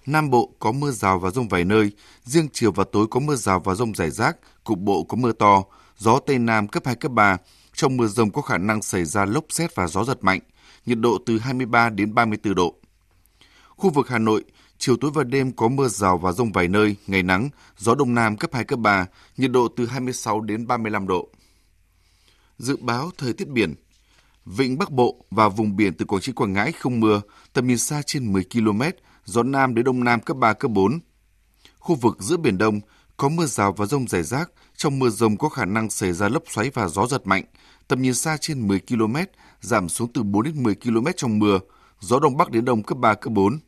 [0.07, 1.90] Nam Bộ có mưa rào và rông vài nơi,
[2.24, 5.32] riêng chiều và tối có mưa rào và rông rải rác, cục bộ có mưa
[5.32, 5.64] to,
[5.98, 7.36] gió Tây Nam cấp 2, cấp 3.
[7.74, 10.40] Trong mưa rông có khả năng xảy ra lốc xét và gió giật mạnh,
[10.86, 12.74] nhiệt độ từ 23 đến 34 độ.
[13.68, 14.44] Khu vực Hà Nội,
[14.78, 17.48] chiều tối và đêm có mưa rào và rông vài nơi, ngày nắng,
[17.78, 21.28] gió Đông Nam cấp 2, cấp 3, nhiệt độ từ 26 đến 35 độ.
[22.59, 23.74] Dự báo thời tiết biển
[24.46, 27.20] Vịnh Bắc Bộ và vùng biển từ Quảng Trị Quảng Ngãi không mưa,
[27.53, 28.82] tầm nhìn xa trên 10 km,
[29.24, 31.00] gió Nam đến Đông Nam cấp 3, cấp 4.
[31.78, 32.80] Khu vực giữa Biển Đông
[33.16, 36.28] có mưa rào và rông rải rác, trong mưa rông có khả năng xảy ra
[36.28, 37.44] lốc xoáy và gió giật mạnh,
[37.88, 39.16] tầm nhìn xa trên 10 km,
[39.60, 41.58] giảm xuống từ 4 đến 10 km trong mưa,
[42.00, 43.58] gió Đông Bắc đến Đông cấp 3, cấp 4.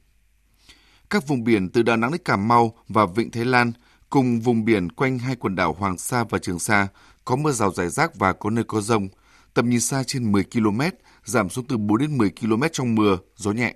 [1.11, 3.73] Các vùng biển từ Đà Nẵng đến Cà Mau và Vịnh Thái Lan
[4.11, 6.89] cùng vùng biển quanh hai quần đảo Hoàng Sa và Trường Sa
[7.25, 9.09] có mưa rào rải rác và có nơi có rông,
[9.55, 10.81] tầm nhìn xa trên 10 km,
[11.25, 13.75] giảm xuống từ 4 đến 10 km trong mưa, gió nhẹ.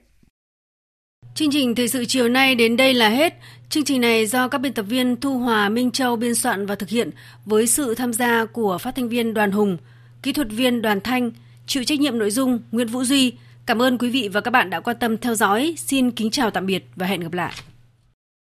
[1.38, 3.34] Chương trình thời sự chiều nay đến đây là hết.
[3.70, 6.74] Chương trình này do các biên tập viên Thu Hòa, Minh Châu biên soạn và
[6.74, 7.10] thực hiện
[7.44, 9.76] với sự tham gia của phát thanh viên Đoàn Hùng,
[10.22, 11.30] kỹ thuật viên Đoàn Thanh,
[11.66, 13.32] chịu trách nhiệm nội dung Nguyễn Vũ Duy.
[13.66, 15.74] Cảm ơn quý vị và các bạn đã quan tâm theo dõi.
[15.76, 17.52] Xin kính chào tạm biệt và hẹn gặp lại.